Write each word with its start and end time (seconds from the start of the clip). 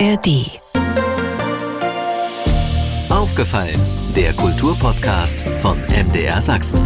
ARD. 0.00 0.50
Aufgefallen, 3.10 3.80
der 4.16 4.32
Kulturpodcast 4.32 5.40
von 5.60 5.78
MDR 5.82 6.42
Sachsen. 6.42 6.80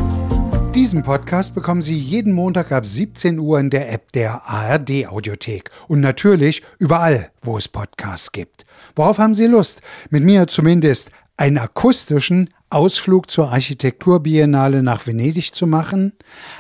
Diesen 0.74 1.02
Podcast 1.02 1.54
bekommen 1.54 1.80
Sie 1.80 1.96
jeden 1.96 2.34
Montag 2.34 2.70
ab 2.70 2.84
17 2.84 3.38
Uhr 3.38 3.60
in 3.60 3.70
der 3.70 3.90
App 3.92 4.12
der 4.12 4.42
ARD 4.46 5.06
Audiothek 5.08 5.70
und 5.88 6.02
natürlich 6.02 6.62
überall, 6.78 7.30
wo 7.40 7.56
es 7.56 7.66
Podcasts 7.66 8.30
gibt. 8.32 8.66
Worauf 8.94 9.18
haben 9.18 9.34
Sie 9.34 9.46
Lust? 9.46 9.80
Mit 10.10 10.22
mir 10.22 10.46
zumindest 10.46 11.10
einen 11.38 11.56
akustischen 11.56 12.50
Ausflug 12.68 13.30
zur 13.30 13.50
Architekturbiennale 13.50 14.82
nach 14.82 15.06
Venedig 15.06 15.54
zu 15.54 15.66
machen, 15.66 16.12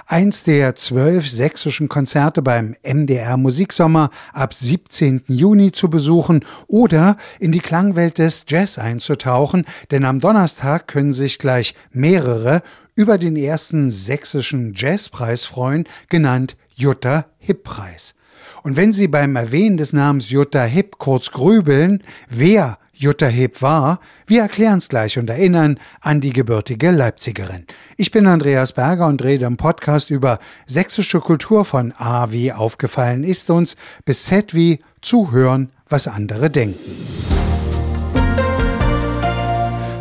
eins 0.06 0.44
der 0.44 0.74
zwölf 0.74 1.28
sächsischen 1.28 1.88
Konzerte 1.88 2.40
beim 2.40 2.74
MDR 2.82 3.36
Musiksommer 3.36 4.08
ab 4.32 4.54
17. 4.54 5.24
Juni 5.26 5.72
zu 5.72 5.90
besuchen 5.90 6.46
oder 6.66 7.16
in 7.40 7.52
die 7.52 7.58
Klangwelt 7.58 8.16
des 8.16 8.46
Jazz 8.48 8.78
einzutauchen, 8.78 9.66
denn 9.90 10.06
am 10.06 10.20
Donnerstag 10.20 10.86
können 10.86 11.12
sich 11.12 11.38
gleich 11.38 11.74
mehrere 11.90 12.62
über 12.94 13.18
den 13.18 13.36
ersten 13.36 13.90
sächsischen 13.90 14.72
Jazzpreis 14.74 15.44
freuen, 15.44 15.84
genannt 16.08 16.56
Jutta 16.74 17.26
Hipp 17.38 17.64
Preis. 17.64 18.14
Und 18.62 18.76
wenn 18.76 18.92
Sie 18.92 19.08
beim 19.08 19.36
Erwähnen 19.36 19.76
des 19.76 19.92
Namens 19.92 20.30
Jutta 20.30 20.64
Hipp 20.64 20.98
kurz 20.98 21.30
grübeln, 21.30 22.02
wer 22.28 22.78
Jutta 22.98 23.26
Heb 23.26 23.62
war, 23.62 24.00
wir 24.26 24.42
erklären 24.42 24.78
es 24.78 24.88
gleich 24.88 25.18
und 25.18 25.30
erinnern 25.30 25.78
an 26.00 26.20
die 26.20 26.32
gebürtige 26.32 26.90
Leipzigerin. 26.90 27.64
Ich 27.96 28.10
bin 28.10 28.26
Andreas 28.26 28.72
Berger 28.72 29.06
und 29.06 29.22
rede 29.22 29.46
im 29.46 29.56
Podcast 29.56 30.10
über 30.10 30.40
sächsische 30.66 31.20
Kultur 31.20 31.64
von 31.64 31.94
A 31.96 32.32
wie 32.32 32.52
aufgefallen 32.52 33.22
ist 33.22 33.50
uns 33.50 33.76
bis 34.04 34.24
Z 34.24 34.52
wie 34.52 34.80
zuhören, 35.00 35.70
was 35.88 36.08
andere 36.08 36.50
denken. 36.50 37.47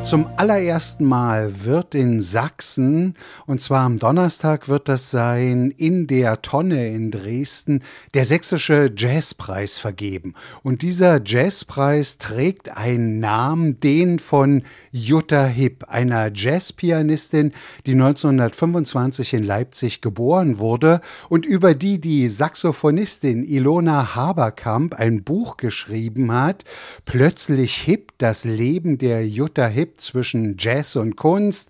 Zum 0.08 0.26
allerersten 0.38 1.04
Mal 1.04 1.66
wird 1.66 1.94
in 1.94 2.22
Sachsen, 2.22 3.16
und 3.46 3.60
zwar 3.60 3.84
am 3.84 4.00
Donnerstag 4.00 4.70
wird 4.70 4.88
das 4.88 5.12
sein, 5.12 5.70
in 5.76 6.08
der 6.08 6.42
Tonne 6.42 6.88
in 6.88 7.12
Dresden, 7.12 7.84
der 8.14 8.24
Sächsische 8.24 8.90
Jazzpreis 8.96 9.78
vergeben. 9.78 10.34
Und 10.64 10.82
dieser 10.82 11.20
Jazzpreis 11.22 12.20
trägt 12.20 12.78
einen 12.78 13.20
Namen, 13.20 13.82
den 13.82 14.18
von 14.20 14.64
Jutta 14.94 15.44
Hipp, 15.44 15.90
einer 15.90 16.32
Jazzpianistin, 16.34 17.52
die 17.86 17.92
1925 17.92 19.34
in 19.34 19.44
Leipzig 19.44 20.00
geboren 20.00 20.58
wurde 20.58 21.02
und 21.28 21.46
über 21.46 21.74
die 21.74 22.00
die 22.00 22.30
Saxophonistin 22.30 23.44
Ilona 23.44 24.16
Haberkamp 24.16 24.94
ein 24.94 25.26
Buch 25.26 25.58
geschrieben 25.58 26.32
hat, 26.32 26.64
Plötzlich 27.04 27.76
Hipp, 27.76 28.14
das 28.20 28.46
Leben 28.46 28.98
der 28.98 29.28
Jutta 29.28 29.68
Hipp 29.68 29.97
zwischen 29.98 30.56
Jazz 30.58 30.96
und 30.96 31.16
Kunst. 31.16 31.70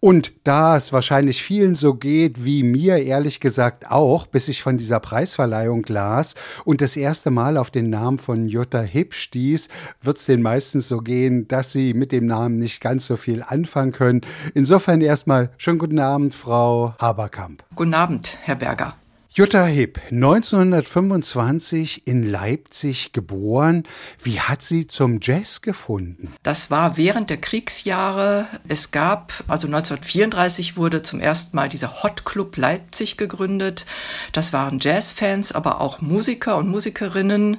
Und 0.00 0.32
da 0.44 0.76
es 0.76 0.92
wahrscheinlich 0.92 1.42
vielen 1.42 1.74
so 1.74 1.94
geht, 1.94 2.44
wie 2.44 2.62
mir 2.62 3.02
ehrlich 3.02 3.40
gesagt 3.40 3.90
auch, 3.90 4.26
bis 4.26 4.48
ich 4.48 4.62
von 4.62 4.76
dieser 4.76 5.00
Preisverleihung 5.00 5.84
las 5.88 6.34
und 6.64 6.80
das 6.80 6.96
erste 6.96 7.30
Mal 7.30 7.56
auf 7.56 7.70
den 7.70 7.90
Namen 7.90 8.18
von 8.18 8.48
Jutta 8.48 8.80
Hipp 8.80 9.14
stieß, 9.14 9.68
wird 10.02 10.18
es 10.18 10.26
den 10.26 10.42
meistens 10.42 10.88
so 10.88 10.98
gehen, 10.98 11.48
dass 11.48 11.72
sie 11.72 11.94
mit 11.94 12.12
dem 12.12 12.26
Namen 12.26 12.58
nicht 12.58 12.80
ganz 12.80 13.06
so 13.06 13.16
viel 13.16 13.42
anfangen 13.42 13.92
können. 13.92 14.20
Insofern 14.54 15.00
erstmal 15.00 15.50
schönen 15.56 15.78
guten 15.78 15.98
Abend, 15.98 16.34
Frau 16.34 16.94
Haberkamp. 16.98 17.62
Guten 17.74 17.94
Abend, 17.94 18.36
Herr 18.42 18.56
Berger. 18.56 18.96
Jutta 19.38 19.66
Hipp, 19.66 20.00
1925 20.10 22.06
in 22.06 22.24
Leipzig 22.24 23.12
geboren. 23.12 23.82
Wie 24.22 24.40
hat 24.40 24.62
sie 24.62 24.86
zum 24.86 25.18
Jazz 25.20 25.60
gefunden? 25.60 26.32
Das 26.42 26.70
war 26.70 26.96
während 26.96 27.28
der 27.28 27.36
Kriegsjahre. 27.36 28.46
Es 28.66 28.92
gab, 28.92 29.44
also 29.46 29.66
1934 29.66 30.78
wurde 30.78 31.02
zum 31.02 31.20
ersten 31.20 31.54
Mal 31.54 31.68
dieser 31.68 32.02
Hot 32.02 32.24
Club 32.24 32.56
Leipzig 32.56 33.18
gegründet. 33.18 33.84
Das 34.32 34.54
waren 34.54 34.78
Jazzfans, 34.80 35.52
aber 35.52 35.82
auch 35.82 36.00
Musiker 36.00 36.56
und 36.56 36.68
Musikerinnen 36.68 37.58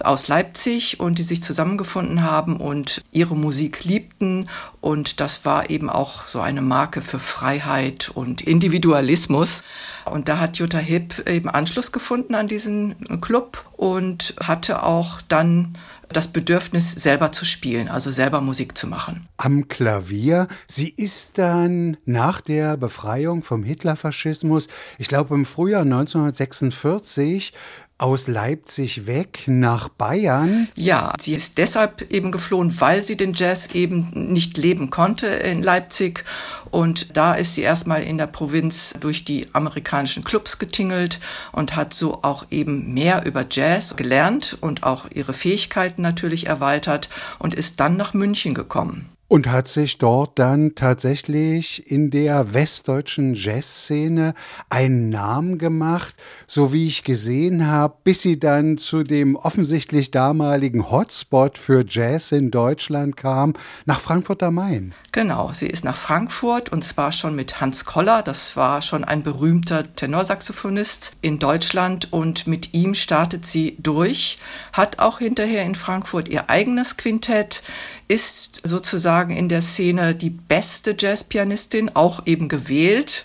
aus 0.00 0.28
Leipzig 0.28 0.98
und 0.98 1.18
die 1.18 1.24
sich 1.24 1.42
zusammengefunden 1.42 2.22
haben 2.22 2.56
und 2.56 3.04
ihre 3.12 3.36
Musik 3.36 3.84
liebten. 3.84 4.48
Und 4.80 5.20
das 5.20 5.44
war 5.44 5.70
eben 5.70 5.90
auch 5.90 6.26
so 6.26 6.40
eine 6.40 6.62
Marke 6.62 7.00
für 7.00 7.18
Freiheit 7.18 8.10
und 8.14 8.42
Individualismus. 8.42 9.62
Und 10.04 10.28
da 10.28 10.38
hat 10.38 10.56
Jutta 10.56 10.78
Hipp 10.78 11.28
eben 11.28 11.48
Anschluss 11.48 11.90
gefunden 11.90 12.34
an 12.34 12.46
diesen 12.46 13.20
Club 13.20 13.64
und 13.76 14.34
hatte 14.40 14.82
auch 14.82 15.20
dann 15.22 15.76
das 16.10 16.28
Bedürfnis, 16.28 16.92
selber 16.92 17.32
zu 17.32 17.44
spielen, 17.44 17.88
also 17.88 18.10
selber 18.10 18.40
Musik 18.40 18.78
zu 18.78 18.86
machen. 18.86 19.28
Am 19.36 19.68
Klavier. 19.68 20.48
Sie 20.66 20.88
ist 20.88 21.38
dann 21.38 21.96
nach 22.06 22.40
der 22.40 22.76
Befreiung 22.76 23.42
vom 23.42 23.62
Hitlerfaschismus, 23.62 24.68
ich 24.98 25.08
glaube 25.08 25.34
im 25.34 25.44
Frühjahr 25.44 25.82
1946, 25.82 27.52
aus 27.98 28.28
Leipzig 28.28 29.06
weg 29.06 29.42
nach 29.46 29.88
Bayern? 29.88 30.68
Ja, 30.76 31.12
sie 31.20 31.34
ist 31.34 31.58
deshalb 31.58 32.10
eben 32.10 32.30
geflohen, 32.30 32.80
weil 32.80 33.02
sie 33.02 33.16
den 33.16 33.34
Jazz 33.34 33.74
eben 33.74 34.10
nicht 34.14 34.56
leben 34.56 34.88
konnte 34.90 35.26
in 35.26 35.62
Leipzig. 35.62 36.24
Und 36.70 37.16
da 37.16 37.34
ist 37.34 37.56
sie 37.56 37.62
erstmal 37.62 38.04
in 38.04 38.16
der 38.16 38.28
Provinz 38.28 38.94
durch 39.00 39.24
die 39.24 39.48
amerikanischen 39.52 40.22
Clubs 40.22 40.58
getingelt 40.58 41.18
und 41.52 41.74
hat 41.74 41.92
so 41.92 42.20
auch 42.22 42.46
eben 42.50 42.94
mehr 42.94 43.26
über 43.26 43.44
Jazz 43.50 43.96
gelernt 43.96 44.56
und 44.60 44.84
auch 44.84 45.06
ihre 45.10 45.32
Fähigkeiten 45.32 46.00
natürlich 46.02 46.46
erweitert 46.46 47.08
und 47.38 47.52
ist 47.52 47.80
dann 47.80 47.96
nach 47.96 48.14
München 48.14 48.54
gekommen 48.54 49.10
und 49.28 49.50
hat 49.50 49.68
sich 49.68 49.98
dort 49.98 50.38
dann 50.38 50.74
tatsächlich 50.74 51.90
in 51.90 52.10
der 52.10 52.54
westdeutschen 52.54 53.34
Jazzszene 53.34 54.32
einen 54.70 55.10
Namen 55.10 55.58
gemacht, 55.58 56.14
so 56.46 56.72
wie 56.72 56.86
ich 56.86 57.04
gesehen 57.04 57.66
habe, 57.66 57.94
bis 58.04 58.22
sie 58.22 58.40
dann 58.40 58.78
zu 58.78 59.04
dem 59.04 59.36
offensichtlich 59.36 60.10
damaligen 60.10 60.90
Hotspot 60.90 61.58
für 61.58 61.84
Jazz 61.86 62.32
in 62.32 62.50
Deutschland 62.50 63.16
kam, 63.16 63.52
nach 63.84 64.00
Frankfurt 64.00 64.42
am 64.42 64.54
Main. 64.54 64.94
Genau, 65.12 65.52
sie 65.52 65.66
ist 65.66 65.84
nach 65.84 65.96
Frankfurt 65.96 66.70
und 66.70 66.82
zwar 66.82 67.12
schon 67.12 67.34
mit 67.34 67.60
Hans 67.60 67.84
Koller, 67.84 68.22
das 68.22 68.56
war 68.56 68.80
schon 68.82 69.04
ein 69.04 69.22
berühmter 69.22 69.94
Tenorsaxophonist 69.94 71.12
in 71.20 71.38
Deutschland 71.38 72.12
und 72.12 72.46
mit 72.46 72.72
ihm 72.72 72.94
startet 72.94 73.44
sie 73.44 73.76
durch, 73.80 74.38
hat 74.72 74.98
auch 74.98 75.18
hinterher 75.18 75.64
in 75.64 75.74
Frankfurt 75.74 76.28
ihr 76.28 76.48
eigenes 76.48 76.96
Quintett, 76.96 77.62
ist 78.06 78.60
sozusagen 78.64 79.17
in 79.26 79.48
der 79.48 79.62
Szene 79.62 80.14
die 80.14 80.30
beste 80.30 80.94
Jazzpianistin, 80.98 81.90
auch 81.94 82.26
eben 82.26 82.48
gewählt. 82.48 83.24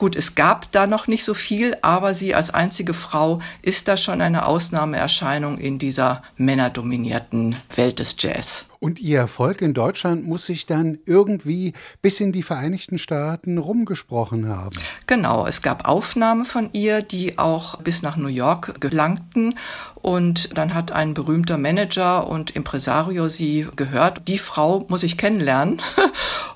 Gut, 0.00 0.16
es 0.16 0.34
gab 0.34 0.72
da 0.72 0.86
noch 0.86 1.08
nicht 1.08 1.24
so 1.24 1.34
viel, 1.34 1.76
aber 1.82 2.14
sie 2.14 2.34
als 2.34 2.48
einzige 2.48 2.94
Frau 2.94 3.40
ist 3.60 3.86
da 3.86 3.98
schon 3.98 4.22
eine 4.22 4.46
Ausnahmeerscheinung 4.46 5.58
in 5.58 5.78
dieser 5.78 6.22
männerdominierten 6.38 7.56
Welt 7.76 7.98
des 7.98 8.16
Jazz. 8.18 8.64
Und 8.78 8.98
ihr 8.98 9.18
Erfolg 9.18 9.60
in 9.60 9.74
Deutschland 9.74 10.26
muss 10.26 10.46
sich 10.46 10.64
dann 10.64 10.98
irgendwie 11.04 11.74
bis 12.00 12.18
in 12.18 12.32
die 12.32 12.42
Vereinigten 12.42 12.96
Staaten 12.96 13.58
rumgesprochen 13.58 14.48
haben. 14.48 14.78
Genau, 15.06 15.46
es 15.46 15.60
gab 15.60 15.86
Aufnahmen 15.86 16.46
von 16.46 16.70
ihr, 16.72 17.02
die 17.02 17.36
auch 17.36 17.76
bis 17.82 18.00
nach 18.00 18.16
New 18.16 18.28
York 18.28 18.80
gelangten. 18.80 19.54
Und 20.02 20.56
dann 20.56 20.74
hat 20.74 20.92
ein 20.92 21.14
berühmter 21.14 21.58
Manager 21.58 22.26
und 22.26 22.50
Impresario 22.50 23.28
sie 23.28 23.66
gehört. 23.76 24.26
Die 24.28 24.38
Frau 24.38 24.86
muss 24.88 25.02
ich 25.02 25.18
kennenlernen. 25.18 25.82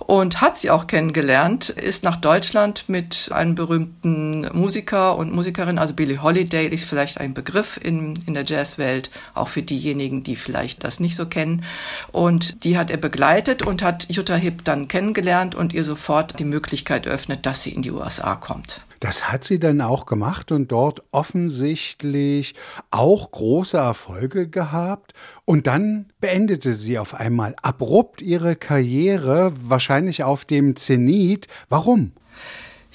Und 0.07 0.43
hat 0.43 0.59
sie 0.59 0.71
auch 0.71 0.87
kennengelernt, 0.87 1.71
ist 1.71 2.05
nach 2.05 2.17
Deutschland 2.17 2.89
mit 2.89 3.31
einem 3.33 3.55
berühmten 3.55 4.47
Musiker 4.53 5.17
und 5.17 5.33
Musikerin, 5.33 5.79
also 5.79 5.95
Billie 5.95 6.23
Holiday, 6.23 6.67
ist 6.67 6.85
vielleicht 6.85 7.19
ein 7.19 7.33
Begriff 7.33 7.81
in, 7.83 8.13
in 8.27 8.35
der 8.35 8.45
Jazzwelt, 8.45 9.11
auch 9.33 9.49
für 9.49 9.63
diejenigen, 9.63 10.23
die 10.23 10.37
vielleicht 10.37 10.85
das 10.85 11.01
nicht 11.01 11.17
so 11.17 11.25
kennen. 11.25 11.65
Und 12.13 12.65
die 12.65 12.77
hat 12.77 12.91
er 12.91 12.99
begleitet 12.99 13.63
und 13.63 13.83
hat 13.83 14.07
Jutta 14.11 14.35
Hipp 14.35 14.63
dann 14.65 14.89
kennengelernt 14.89 15.55
und 15.55 15.73
ihr 15.73 15.85
sofort 15.85 16.39
die 16.39 16.45
Möglichkeit 16.45 17.07
eröffnet, 17.07 17.47
dass 17.47 17.63
sie 17.63 17.71
in 17.71 17.81
die 17.81 17.91
USA 17.91 18.35
kommt. 18.35 18.83
Das 19.05 19.31
hat 19.31 19.45
sie 19.45 19.59
dann 19.59 19.83
auch 19.83 20.07
gemacht 20.07 20.51
und 20.51 20.73
dort 20.73 21.03
offensichtlich 21.11 22.55
auch 22.91 23.33
große 23.33 23.77
Erfolge 23.77 24.49
gehabt. 24.49 25.13
Und 25.45 25.67
dann 25.67 26.07
beendete 26.21 26.73
sie 26.73 26.99
auf 26.99 27.13
einmal 27.13 27.55
abrupt 27.61 28.23
ihre 28.23 28.57
Karriere, 28.57 29.53
wahrscheinlich 29.61 30.25
auf 30.25 30.47
dem 30.47 30.75
Zenit. 30.75 31.49
Warum? 31.69 32.13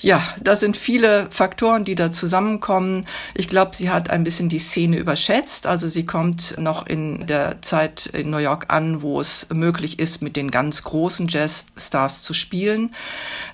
Ja, 0.01 0.23
das 0.41 0.61
sind 0.61 0.77
viele 0.77 1.27
Faktoren, 1.29 1.83
die 1.83 1.95
da 1.95 2.09
zusammenkommen. 2.09 3.05
Ich 3.33 3.49
glaube, 3.49 3.75
sie 3.75 3.89
hat 3.89 4.09
ein 4.09 4.23
bisschen 4.23 4.47
die 4.47 4.59
Szene 4.59 4.97
überschätzt. 4.97 5.67
Also 5.67 5.89
sie 5.89 6.05
kommt 6.05 6.55
noch 6.57 6.87
in 6.87 7.27
der 7.27 7.61
Zeit 7.61 8.05
in 8.05 8.29
New 8.29 8.37
York 8.37 8.67
an, 8.69 9.01
wo 9.01 9.19
es 9.19 9.47
möglich 9.53 9.99
ist, 9.99 10.21
mit 10.21 10.37
den 10.37 10.51
ganz 10.51 10.83
großen 10.83 11.27
Jazzstars 11.27 12.23
zu 12.23 12.33
spielen. 12.33 12.95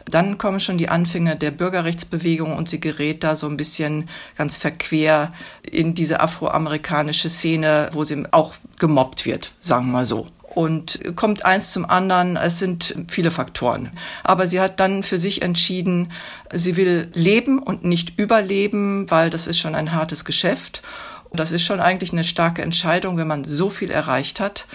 Dann 0.06 0.38
kommen 0.38 0.60
schon 0.60 0.78
die 0.78 0.90
Anfänge 0.90 1.36
der 1.36 1.50
Bürgerrechtsbewegung 1.50 2.56
und 2.56 2.70
sie 2.70 2.80
gerät 2.80 3.24
da 3.24 3.36
so 3.36 3.48
ein 3.48 3.58
bisschen 3.58 4.08
ganz 4.38 4.56
verquer 4.56 5.34
in 5.64 5.96
diese 5.96 6.20
afroamerikanische 6.20 7.30
Szene, 7.30 7.90
wo 7.92 8.04
sie 8.04 8.24
auch 8.30 8.54
gemobbt 8.78 9.26
wird, 9.26 9.52
sagen 9.64 9.88
wir 9.88 9.94
mal 9.94 10.06
so 10.06 10.28
und 10.56 11.00
kommt 11.16 11.46
eins 11.46 11.72
zum 11.72 11.88
anderen. 11.88 12.38
Es 12.38 12.60
sind 12.60 12.96
viele 13.08 13.30
Faktoren. 13.30 13.92
Aber 14.24 14.48
sie 14.48 14.60
hat 14.60 14.80
dann 14.80 15.04
für 15.04 15.20
sich 15.20 15.42
entschieden, 15.42 16.12
sie 16.52 16.78
will 16.78 17.10
leben 17.14 17.60
und 17.60 17.84
nicht 17.84 18.18
überleben, 18.18 19.10
weil 19.12 19.30
das 19.30 19.48
ist 19.48 19.60
schon 19.60 19.76
ein 19.76 19.92
hartes 19.92 20.26
Geschäft. 20.26 20.82
Und 21.30 21.40
das 21.40 21.52
ist 21.52 21.64
schon 21.64 21.82
eigentlich 21.82 22.14
eine 22.14 22.24
starke 22.24 22.62
Entscheidung, 22.62 23.18
wenn 23.18 23.28
man 23.28 23.44
so 23.44 23.70
viel 23.70 23.92
erreicht 23.92 24.40
hat, 24.40 24.68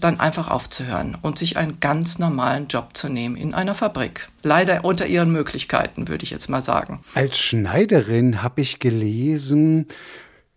dann 0.00 0.20
einfach 0.20 0.48
aufzuhören 0.48 1.16
und 1.20 1.38
sich 1.38 1.56
einen 1.56 1.80
ganz 1.80 2.18
normalen 2.18 2.68
Job 2.68 2.90
zu 2.96 3.08
nehmen 3.08 3.36
in 3.36 3.54
einer 3.54 3.74
Fabrik. 3.74 4.28
Leider 4.42 4.84
unter 4.84 5.06
ihren 5.06 5.32
Möglichkeiten, 5.32 6.08
würde 6.08 6.24
ich 6.24 6.30
jetzt 6.30 6.48
mal 6.48 6.62
sagen. 6.62 7.00
Als 7.14 7.38
Schneiderin 7.38 8.42
habe 8.42 8.60
ich 8.60 8.78
gelesen, 8.78 9.86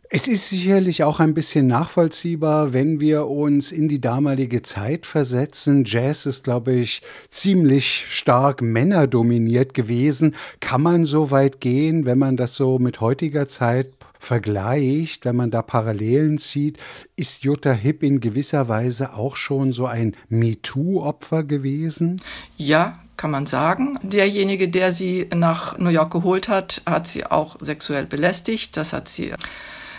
es 0.09 0.27
ist 0.27 0.49
sicherlich 0.49 1.03
auch 1.03 1.19
ein 1.19 1.33
bisschen 1.33 1.67
nachvollziehbar, 1.67 2.71
wenn 2.71 3.01
wir 3.01 3.27
uns 3.27 3.73
in 3.73 3.89
die 3.89 3.99
damalige 3.99 4.61
Zeit 4.61 5.05
versetzen. 5.05 5.83
Jazz 5.85 6.25
ist, 6.25 6.45
glaube 6.45 6.73
ich, 6.73 7.01
ziemlich 7.29 8.05
stark 8.09 8.61
männerdominiert 8.61 9.73
gewesen. 9.73 10.35
Kann 10.61 10.81
man 10.81 11.05
so 11.05 11.29
weit 11.31 11.59
gehen, 11.59 12.05
wenn 12.05 12.19
man 12.19 12.37
das 12.37 12.55
so 12.55 12.79
mit 12.79 13.01
heutiger 13.01 13.47
Zeit 13.47 13.87
vergleicht, 14.19 15.25
wenn 15.25 15.35
man 15.35 15.51
da 15.51 15.61
Parallelen 15.61 16.37
zieht, 16.37 16.77
ist 17.15 17.43
Jutta 17.43 17.71
Hipp 17.71 18.01
in 18.01 18.19
gewisser 18.19 18.67
Weise 18.67 19.13
auch 19.13 19.35
schon 19.35 19.73
so 19.73 19.85
ein 19.85 20.15
MeToo-Opfer 20.29 21.43
gewesen? 21.43 22.21
Ja, 22.55 22.99
kann 23.17 23.31
man 23.31 23.45
sagen. 23.45 23.99
Derjenige, 24.03 24.69
der 24.69 24.91
sie 24.91 25.27
nach 25.35 25.77
New 25.77 25.89
York 25.89 26.11
geholt 26.11 26.47
hat, 26.47 26.81
hat 26.85 27.07
sie 27.07 27.25
auch 27.25 27.57
sexuell 27.59 28.05
belästigt. 28.05 28.77
Das 28.77 28.93
hat 28.93 29.07
sie 29.07 29.33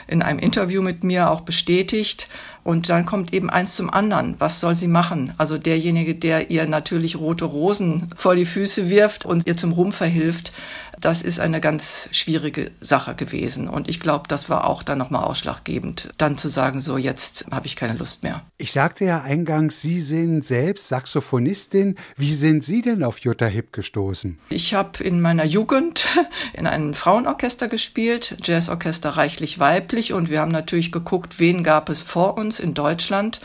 in 0.08 0.22
einem 0.22 0.38
Interview 0.38 0.82
mit 0.82 1.04
mir 1.04 1.30
auch 1.30 1.42
bestätigt. 1.42 2.28
Und 2.64 2.88
dann 2.88 3.06
kommt 3.06 3.32
eben 3.32 3.48
eins 3.48 3.76
zum 3.76 3.88
anderen. 3.88 4.34
Was 4.38 4.60
soll 4.60 4.74
sie 4.74 4.88
machen? 4.88 5.32
Also 5.38 5.56
derjenige, 5.56 6.14
der 6.14 6.50
ihr 6.50 6.66
natürlich 6.66 7.16
rote 7.16 7.44
Rosen 7.44 8.08
vor 8.16 8.34
die 8.34 8.44
Füße 8.44 8.90
wirft 8.90 9.24
und 9.24 9.46
ihr 9.46 9.56
zum 9.56 9.72
Ruhm 9.72 9.92
verhilft, 9.92 10.52
das 11.00 11.22
ist 11.22 11.40
eine 11.40 11.60
ganz 11.60 12.08
schwierige 12.12 12.70
Sache 12.80 13.14
gewesen. 13.14 13.68
Und 13.68 13.88
ich 13.88 14.00
glaube, 14.00 14.24
das 14.28 14.48
war 14.48 14.66
auch 14.66 14.82
dann 14.82 14.98
nochmal 14.98 15.24
ausschlaggebend, 15.24 16.10
dann 16.18 16.36
zu 16.36 16.48
sagen, 16.48 16.80
so 16.80 16.96
jetzt 16.96 17.46
habe 17.50 17.66
ich 17.66 17.76
keine 17.76 17.94
Lust 17.94 18.22
mehr. 18.22 18.42
Ich 18.58 18.72
sagte 18.72 19.04
ja 19.04 19.22
eingangs, 19.22 19.80
Sie 19.80 20.00
sind 20.00 20.44
selbst 20.44 20.88
Saxophonistin. 20.88 21.96
Wie 22.16 22.32
sind 22.32 22.64
Sie 22.64 22.82
denn 22.82 23.04
auf 23.04 23.20
Jutta 23.20 23.46
Hipp 23.46 23.72
gestoßen? 23.72 24.38
Ich 24.48 24.74
habe 24.74 25.02
in 25.04 25.20
meiner 25.20 25.44
Jugend 25.44 26.06
in 26.52 26.66
einem 26.66 26.94
Frauenorchester 26.94 27.68
gespielt, 27.68 28.36
Jazzorchester 28.42 29.10
reichlich 29.10 29.58
weiblich. 29.58 30.12
Und 30.12 30.30
wir 30.30 30.40
haben 30.40 30.52
natürlich 30.52 30.92
geguckt, 30.92 31.38
wen 31.38 31.62
gab 31.62 31.88
es 31.88 32.02
vor 32.02 32.36
uns 32.36 32.60
in 32.60 32.74
Deutschland. 32.74 33.40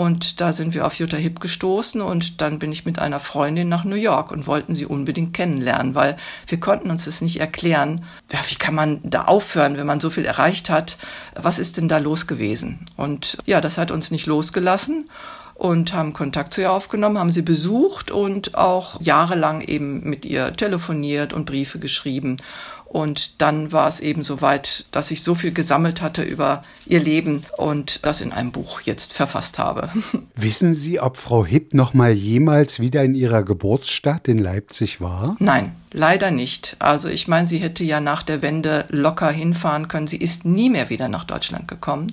Und 0.00 0.40
da 0.40 0.54
sind 0.54 0.72
wir 0.72 0.86
auf 0.86 0.94
Jutta 0.94 1.18
Hipp 1.18 1.40
gestoßen 1.40 2.00
und 2.00 2.40
dann 2.40 2.58
bin 2.58 2.72
ich 2.72 2.86
mit 2.86 2.98
einer 2.98 3.20
Freundin 3.20 3.68
nach 3.68 3.84
New 3.84 3.96
York 3.96 4.30
und 4.30 4.46
wollten 4.46 4.74
sie 4.74 4.86
unbedingt 4.86 5.34
kennenlernen, 5.34 5.94
weil 5.94 6.16
wir 6.46 6.58
konnten 6.58 6.90
uns 6.90 7.04
das 7.04 7.20
nicht 7.20 7.38
erklären. 7.38 8.06
Ja, 8.32 8.38
wie 8.48 8.54
kann 8.54 8.74
man 8.74 9.00
da 9.02 9.24
aufhören, 9.24 9.76
wenn 9.76 9.86
man 9.86 10.00
so 10.00 10.08
viel 10.08 10.24
erreicht 10.24 10.70
hat? 10.70 10.96
Was 11.34 11.58
ist 11.58 11.76
denn 11.76 11.86
da 11.86 11.98
los 11.98 12.26
gewesen? 12.26 12.86
Und 12.96 13.36
ja, 13.44 13.60
das 13.60 13.76
hat 13.76 13.90
uns 13.90 14.10
nicht 14.10 14.24
losgelassen 14.24 15.10
und 15.60 15.92
haben 15.92 16.14
Kontakt 16.14 16.54
zu 16.54 16.62
ihr 16.62 16.72
aufgenommen, 16.72 17.18
haben 17.18 17.30
sie 17.30 17.42
besucht 17.42 18.10
und 18.10 18.54
auch 18.54 18.98
jahrelang 18.98 19.60
eben 19.60 20.00
mit 20.08 20.24
ihr 20.24 20.54
telefoniert 20.56 21.34
und 21.34 21.44
Briefe 21.44 21.78
geschrieben. 21.78 22.38
Und 22.86 23.42
dann 23.42 23.70
war 23.70 23.86
es 23.86 24.00
eben 24.00 24.24
so 24.24 24.40
weit, 24.40 24.86
dass 24.90 25.10
ich 25.10 25.22
so 25.22 25.34
viel 25.34 25.52
gesammelt 25.52 26.00
hatte 26.00 26.22
über 26.22 26.62
ihr 26.86 26.98
Leben 26.98 27.44
und 27.58 28.06
das 28.06 28.22
in 28.22 28.32
einem 28.32 28.52
Buch 28.52 28.80
jetzt 28.80 29.12
verfasst 29.12 29.58
habe. 29.58 29.90
Wissen 30.34 30.72
Sie, 30.72 30.98
ob 30.98 31.18
Frau 31.18 31.44
Hipp 31.44 31.74
noch 31.74 31.92
mal 31.92 32.10
jemals 32.10 32.80
wieder 32.80 33.04
in 33.04 33.14
ihrer 33.14 33.42
Geburtsstadt 33.42 34.28
in 34.28 34.38
Leipzig 34.38 35.02
war? 35.02 35.36
Nein, 35.40 35.76
leider 35.92 36.30
nicht. 36.30 36.76
Also 36.78 37.08
ich 37.08 37.28
meine, 37.28 37.46
sie 37.46 37.58
hätte 37.58 37.84
ja 37.84 38.00
nach 38.00 38.22
der 38.22 38.40
Wende 38.40 38.86
locker 38.88 39.30
hinfahren 39.30 39.88
können. 39.88 40.06
Sie 40.06 40.16
ist 40.16 40.46
nie 40.46 40.70
mehr 40.70 40.88
wieder 40.88 41.08
nach 41.08 41.24
Deutschland 41.24 41.68
gekommen. 41.68 42.10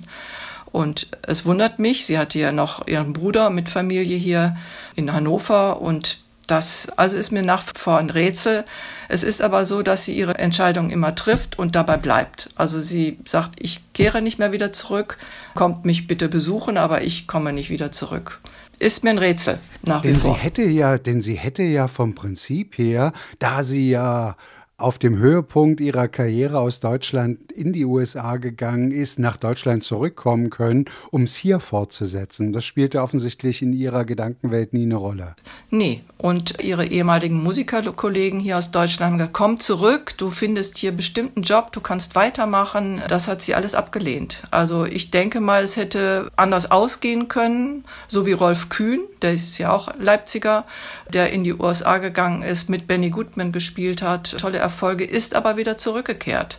Und 0.72 1.08
es 1.22 1.44
wundert 1.46 1.78
mich, 1.78 2.06
sie 2.06 2.18
hatte 2.18 2.38
ja 2.38 2.52
noch 2.52 2.86
ihren 2.86 3.12
Bruder 3.12 3.50
mit 3.50 3.68
Familie 3.68 4.16
hier 4.16 4.56
in 4.94 5.12
Hannover 5.12 5.80
und 5.80 6.20
das 6.48 6.88
also 6.96 7.16
ist 7.16 7.30
mir 7.30 7.42
nach 7.42 7.62
wie 7.66 7.78
vor 7.78 7.98
ein 7.98 8.08
Rätsel. 8.08 8.64
Es 9.08 9.22
ist 9.22 9.42
aber 9.42 9.66
so, 9.66 9.82
dass 9.82 10.06
sie 10.06 10.16
ihre 10.16 10.38
Entscheidung 10.38 10.88
immer 10.88 11.14
trifft 11.14 11.58
und 11.58 11.74
dabei 11.74 11.98
bleibt. 11.98 12.48
Also 12.56 12.80
sie 12.80 13.18
sagt, 13.28 13.62
ich 13.62 13.80
kehre 13.92 14.22
nicht 14.22 14.38
mehr 14.38 14.50
wieder 14.50 14.72
zurück, 14.72 15.18
kommt 15.54 15.84
mich 15.84 16.06
bitte 16.06 16.28
besuchen, 16.28 16.78
aber 16.78 17.02
ich 17.02 17.26
komme 17.26 17.52
nicht 17.52 17.68
wieder 17.68 17.92
zurück. 17.92 18.40
Ist 18.78 19.04
mir 19.04 19.10
ein 19.10 19.18
Rätsel 19.18 19.58
nach 19.82 20.00
denn 20.00 20.16
wie 20.16 20.20
vor. 20.20 20.34
Sie 20.34 20.40
hätte 20.40 20.62
ja, 20.62 20.96
denn 20.96 21.20
sie 21.20 21.34
hätte 21.34 21.64
ja 21.64 21.86
vom 21.86 22.14
Prinzip 22.14 22.78
her, 22.78 23.12
da 23.38 23.62
sie 23.62 23.90
ja 23.90 24.36
auf 24.78 24.98
dem 24.98 25.18
Höhepunkt 25.18 25.80
ihrer 25.80 26.06
Karriere 26.06 26.60
aus 26.60 26.78
Deutschland 26.78 27.50
in 27.50 27.72
die 27.72 27.84
USA 27.84 28.36
gegangen 28.36 28.92
ist, 28.92 29.18
nach 29.18 29.36
Deutschland 29.36 29.82
zurückkommen 29.82 30.50
können, 30.50 30.84
um 31.10 31.24
es 31.24 31.34
hier 31.34 31.58
fortzusetzen. 31.58 32.52
Das 32.52 32.64
spielte 32.64 33.02
offensichtlich 33.02 33.60
in 33.60 33.72
ihrer 33.72 34.04
Gedankenwelt 34.04 34.72
nie 34.72 34.84
eine 34.84 34.94
Rolle. 34.94 35.34
Nee, 35.70 36.04
und 36.16 36.62
ihre 36.62 36.86
ehemaligen 36.86 37.42
Musikerkollegen 37.42 38.38
hier 38.38 38.56
aus 38.56 38.70
Deutschland 38.70 39.10
haben 39.10 39.18
gesagt, 39.18 39.34
komm 39.34 39.58
zurück, 39.58 40.14
du 40.16 40.30
findest 40.30 40.78
hier 40.78 40.92
bestimmt 40.92 41.36
einen 41.36 41.42
Job, 41.42 41.72
du 41.72 41.80
kannst 41.80 42.14
weitermachen. 42.14 43.02
Das 43.08 43.26
hat 43.26 43.42
sie 43.42 43.56
alles 43.56 43.74
abgelehnt. 43.74 44.44
Also 44.52 44.84
ich 44.84 45.10
denke 45.10 45.40
mal, 45.40 45.64
es 45.64 45.76
hätte 45.76 46.30
anders 46.36 46.70
ausgehen 46.70 47.26
können, 47.26 47.84
so 48.06 48.26
wie 48.26 48.32
Rolf 48.32 48.68
Kühn, 48.68 49.00
der 49.22 49.32
ist 49.32 49.58
ja 49.58 49.72
auch 49.72 49.88
Leipziger, 49.98 50.66
der 51.12 51.32
in 51.32 51.42
die 51.42 51.54
USA 51.54 51.98
gegangen 51.98 52.42
ist, 52.42 52.68
mit 52.68 52.86
Benny 52.86 53.10
Goodman 53.10 53.50
gespielt 53.50 54.02
hat, 54.02 54.36
tolle 54.38 54.58
Erfolge, 54.68 55.04
ist 55.04 55.34
aber 55.34 55.56
wieder 55.56 55.78
zurückgekehrt. 55.78 56.58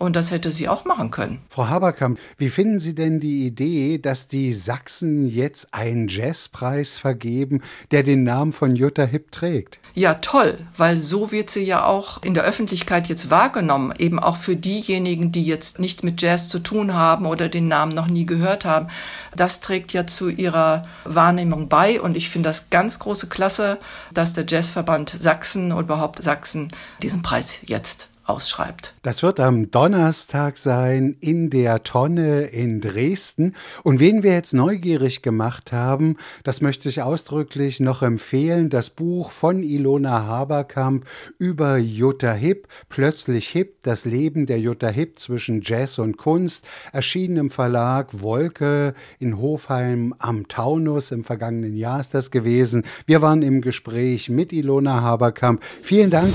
Und 0.00 0.16
das 0.16 0.30
hätte 0.30 0.50
sie 0.50 0.66
auch 0.66 0.86
machen 0.86 1.10
können. 1.10 1.42
Frau 1.50 1.68
Haberkamp, 1.68 2.18
wie 2.38 2.48
finden 2.48 2.78
Sie 2.78 2.94
denn 2.94 3.20
die 3.20 3.46
Idee, 3.46 3.98
dass 3.98 4.28
die 4.28 4.54
Sachsen 4.54 5.28
jetzt 5.28 5.74
einen 5.74 6.08
Jazzpreis 6.08 6.96
vergeben, 6.96 7.60
der 7.90 8.02
den 8.02 8.24
Namen 8.24 8.54
von 8.54 8.74
Jutta 8.74 9.02
Hipp 9.02 9.30
trägt? 9.30 9.78
Ja, 9.92 10.14
toll, 10.14 10.58
weil 10.78 10.96
so 10.96 11.32
wird 11.32 11.50
sie 11.50 11.64
ja 11.64 11.84
auch 11.84 12.22
in 12.22 12.32
der 12.32 12.44
Öffentlichkeit 12.44 13.08
jetzt 13.08 13.28
wahrgenommen, 13.28 13.92
eben 13.98 14.18
auch 14.18 14.38
für 14.38 14.56
diejenigen, 14.56 15.32
die 15.32 15.44
jetzt 15.44 15.78
nichts 15.78 16.02
mit 16.02 16.22
Jazz 16.22 16.48
zu 16.48 16.60
tun 16.60 16.94
haben 16.94 17.26
oder 17.26 17.50
den 17.50 17.68
Namen 17.68 17.94
noch 17.94 18.06
nie 18.06 18.24
gehört 18.24 18.64
haben. 18.64 18.86
Das 19.36 19.60
trägt 19.60 19.92
ja 19.92 20.06
zu 20.06 20.30
ihrer 20.30 20.86
Wahrnehmung 21.04 21.68
bei 21.68 22.00
und 22.00 22.16
ich 22.16 22.30
finde 22.30 22.48
das 22.48 22.70
ganz 22.70 23.00
große 23.00 23.26
Klasse, 23.26 23.78
dass 24.14 24.32
der 24.32 24.46
Jazzverband 24.48 25.10
Sachsen 25.10 25.72
und 25.72 25.84
überhaupt 25.84 26.22
Sachsen 26.22 26.68
diesen 27.02 27.20
Preis 27.20 27.58
jetzt 27.66 28.09
ausschreibt. 28.30 28.94
Das 29.02 29.22
wird 29.22 29.40
am 29.40 29.70
Donnerstag 29.70 30.56
sein 30.56 31.16
in 31.20 31.50
der 31.50 31.82
Tonne 31.82 32.42
in 32.44 32.80
Dresden. 32.80 33.54
Und 33.82 34.00
wen 34.00 34.22
wir 34.22 34.32
jetzt 34.32 34.54
neugierig 34.54 35.22
gemacht 35.22 35.72
haben, 35.72 36.16
das 36.44 36.60
möchte 36.60 36.88
ich 36.88 37.02
ausdrücklich 37.02 37.80
noch 37.80 38.02
empfehlen. 38.02 38.70
Das 38.70 38.90
Buch 38.90 39.30
von 39.30 39.62
Ilona 39.62 40.26
Haberkamp 40.26 41.04
über 41.38 41.76
Jutta 41.76 42.32
Hipp, 42.32 42.68
Plötzlich 42.88 43.48
Hipp, 43.48 43.82
das 43.82 44.04
Leben 44.04 44.46
der 44.46 44.60
Jutta 44.60 44.88
Hipp 44.88 45.18
zwischen 45.18 45.62
Jazz 45.62 45.98
und 45.98 46.16
Kunst, 46.16 46.66
erschienen 46.92 47.36
im 47.36 47.50
Verlag 47.50 48.22
Wolke 48.22 48.94
in 49.18 49.38
Hofheim 49.38 50.14
am 50.18 50.48
Taunus. 50.48 51.10
Im 51.10 51.24
vergangenen 51.24 51.76
Jahr 51.76 52.00
ist 52.00 52.14
das 52.14 52.30
gewesen. 52.30 52.84
Wir 53.06 53.22
waren 53.22 53.42
im 53.42 53.60
Gespräch 53.60 54.28
mit 54.28 54.52
Ilona 54.52 55.00
Haberkamp. 55.02 55.62
Vielen 55.82 56.10
Dank. 56.10 56.32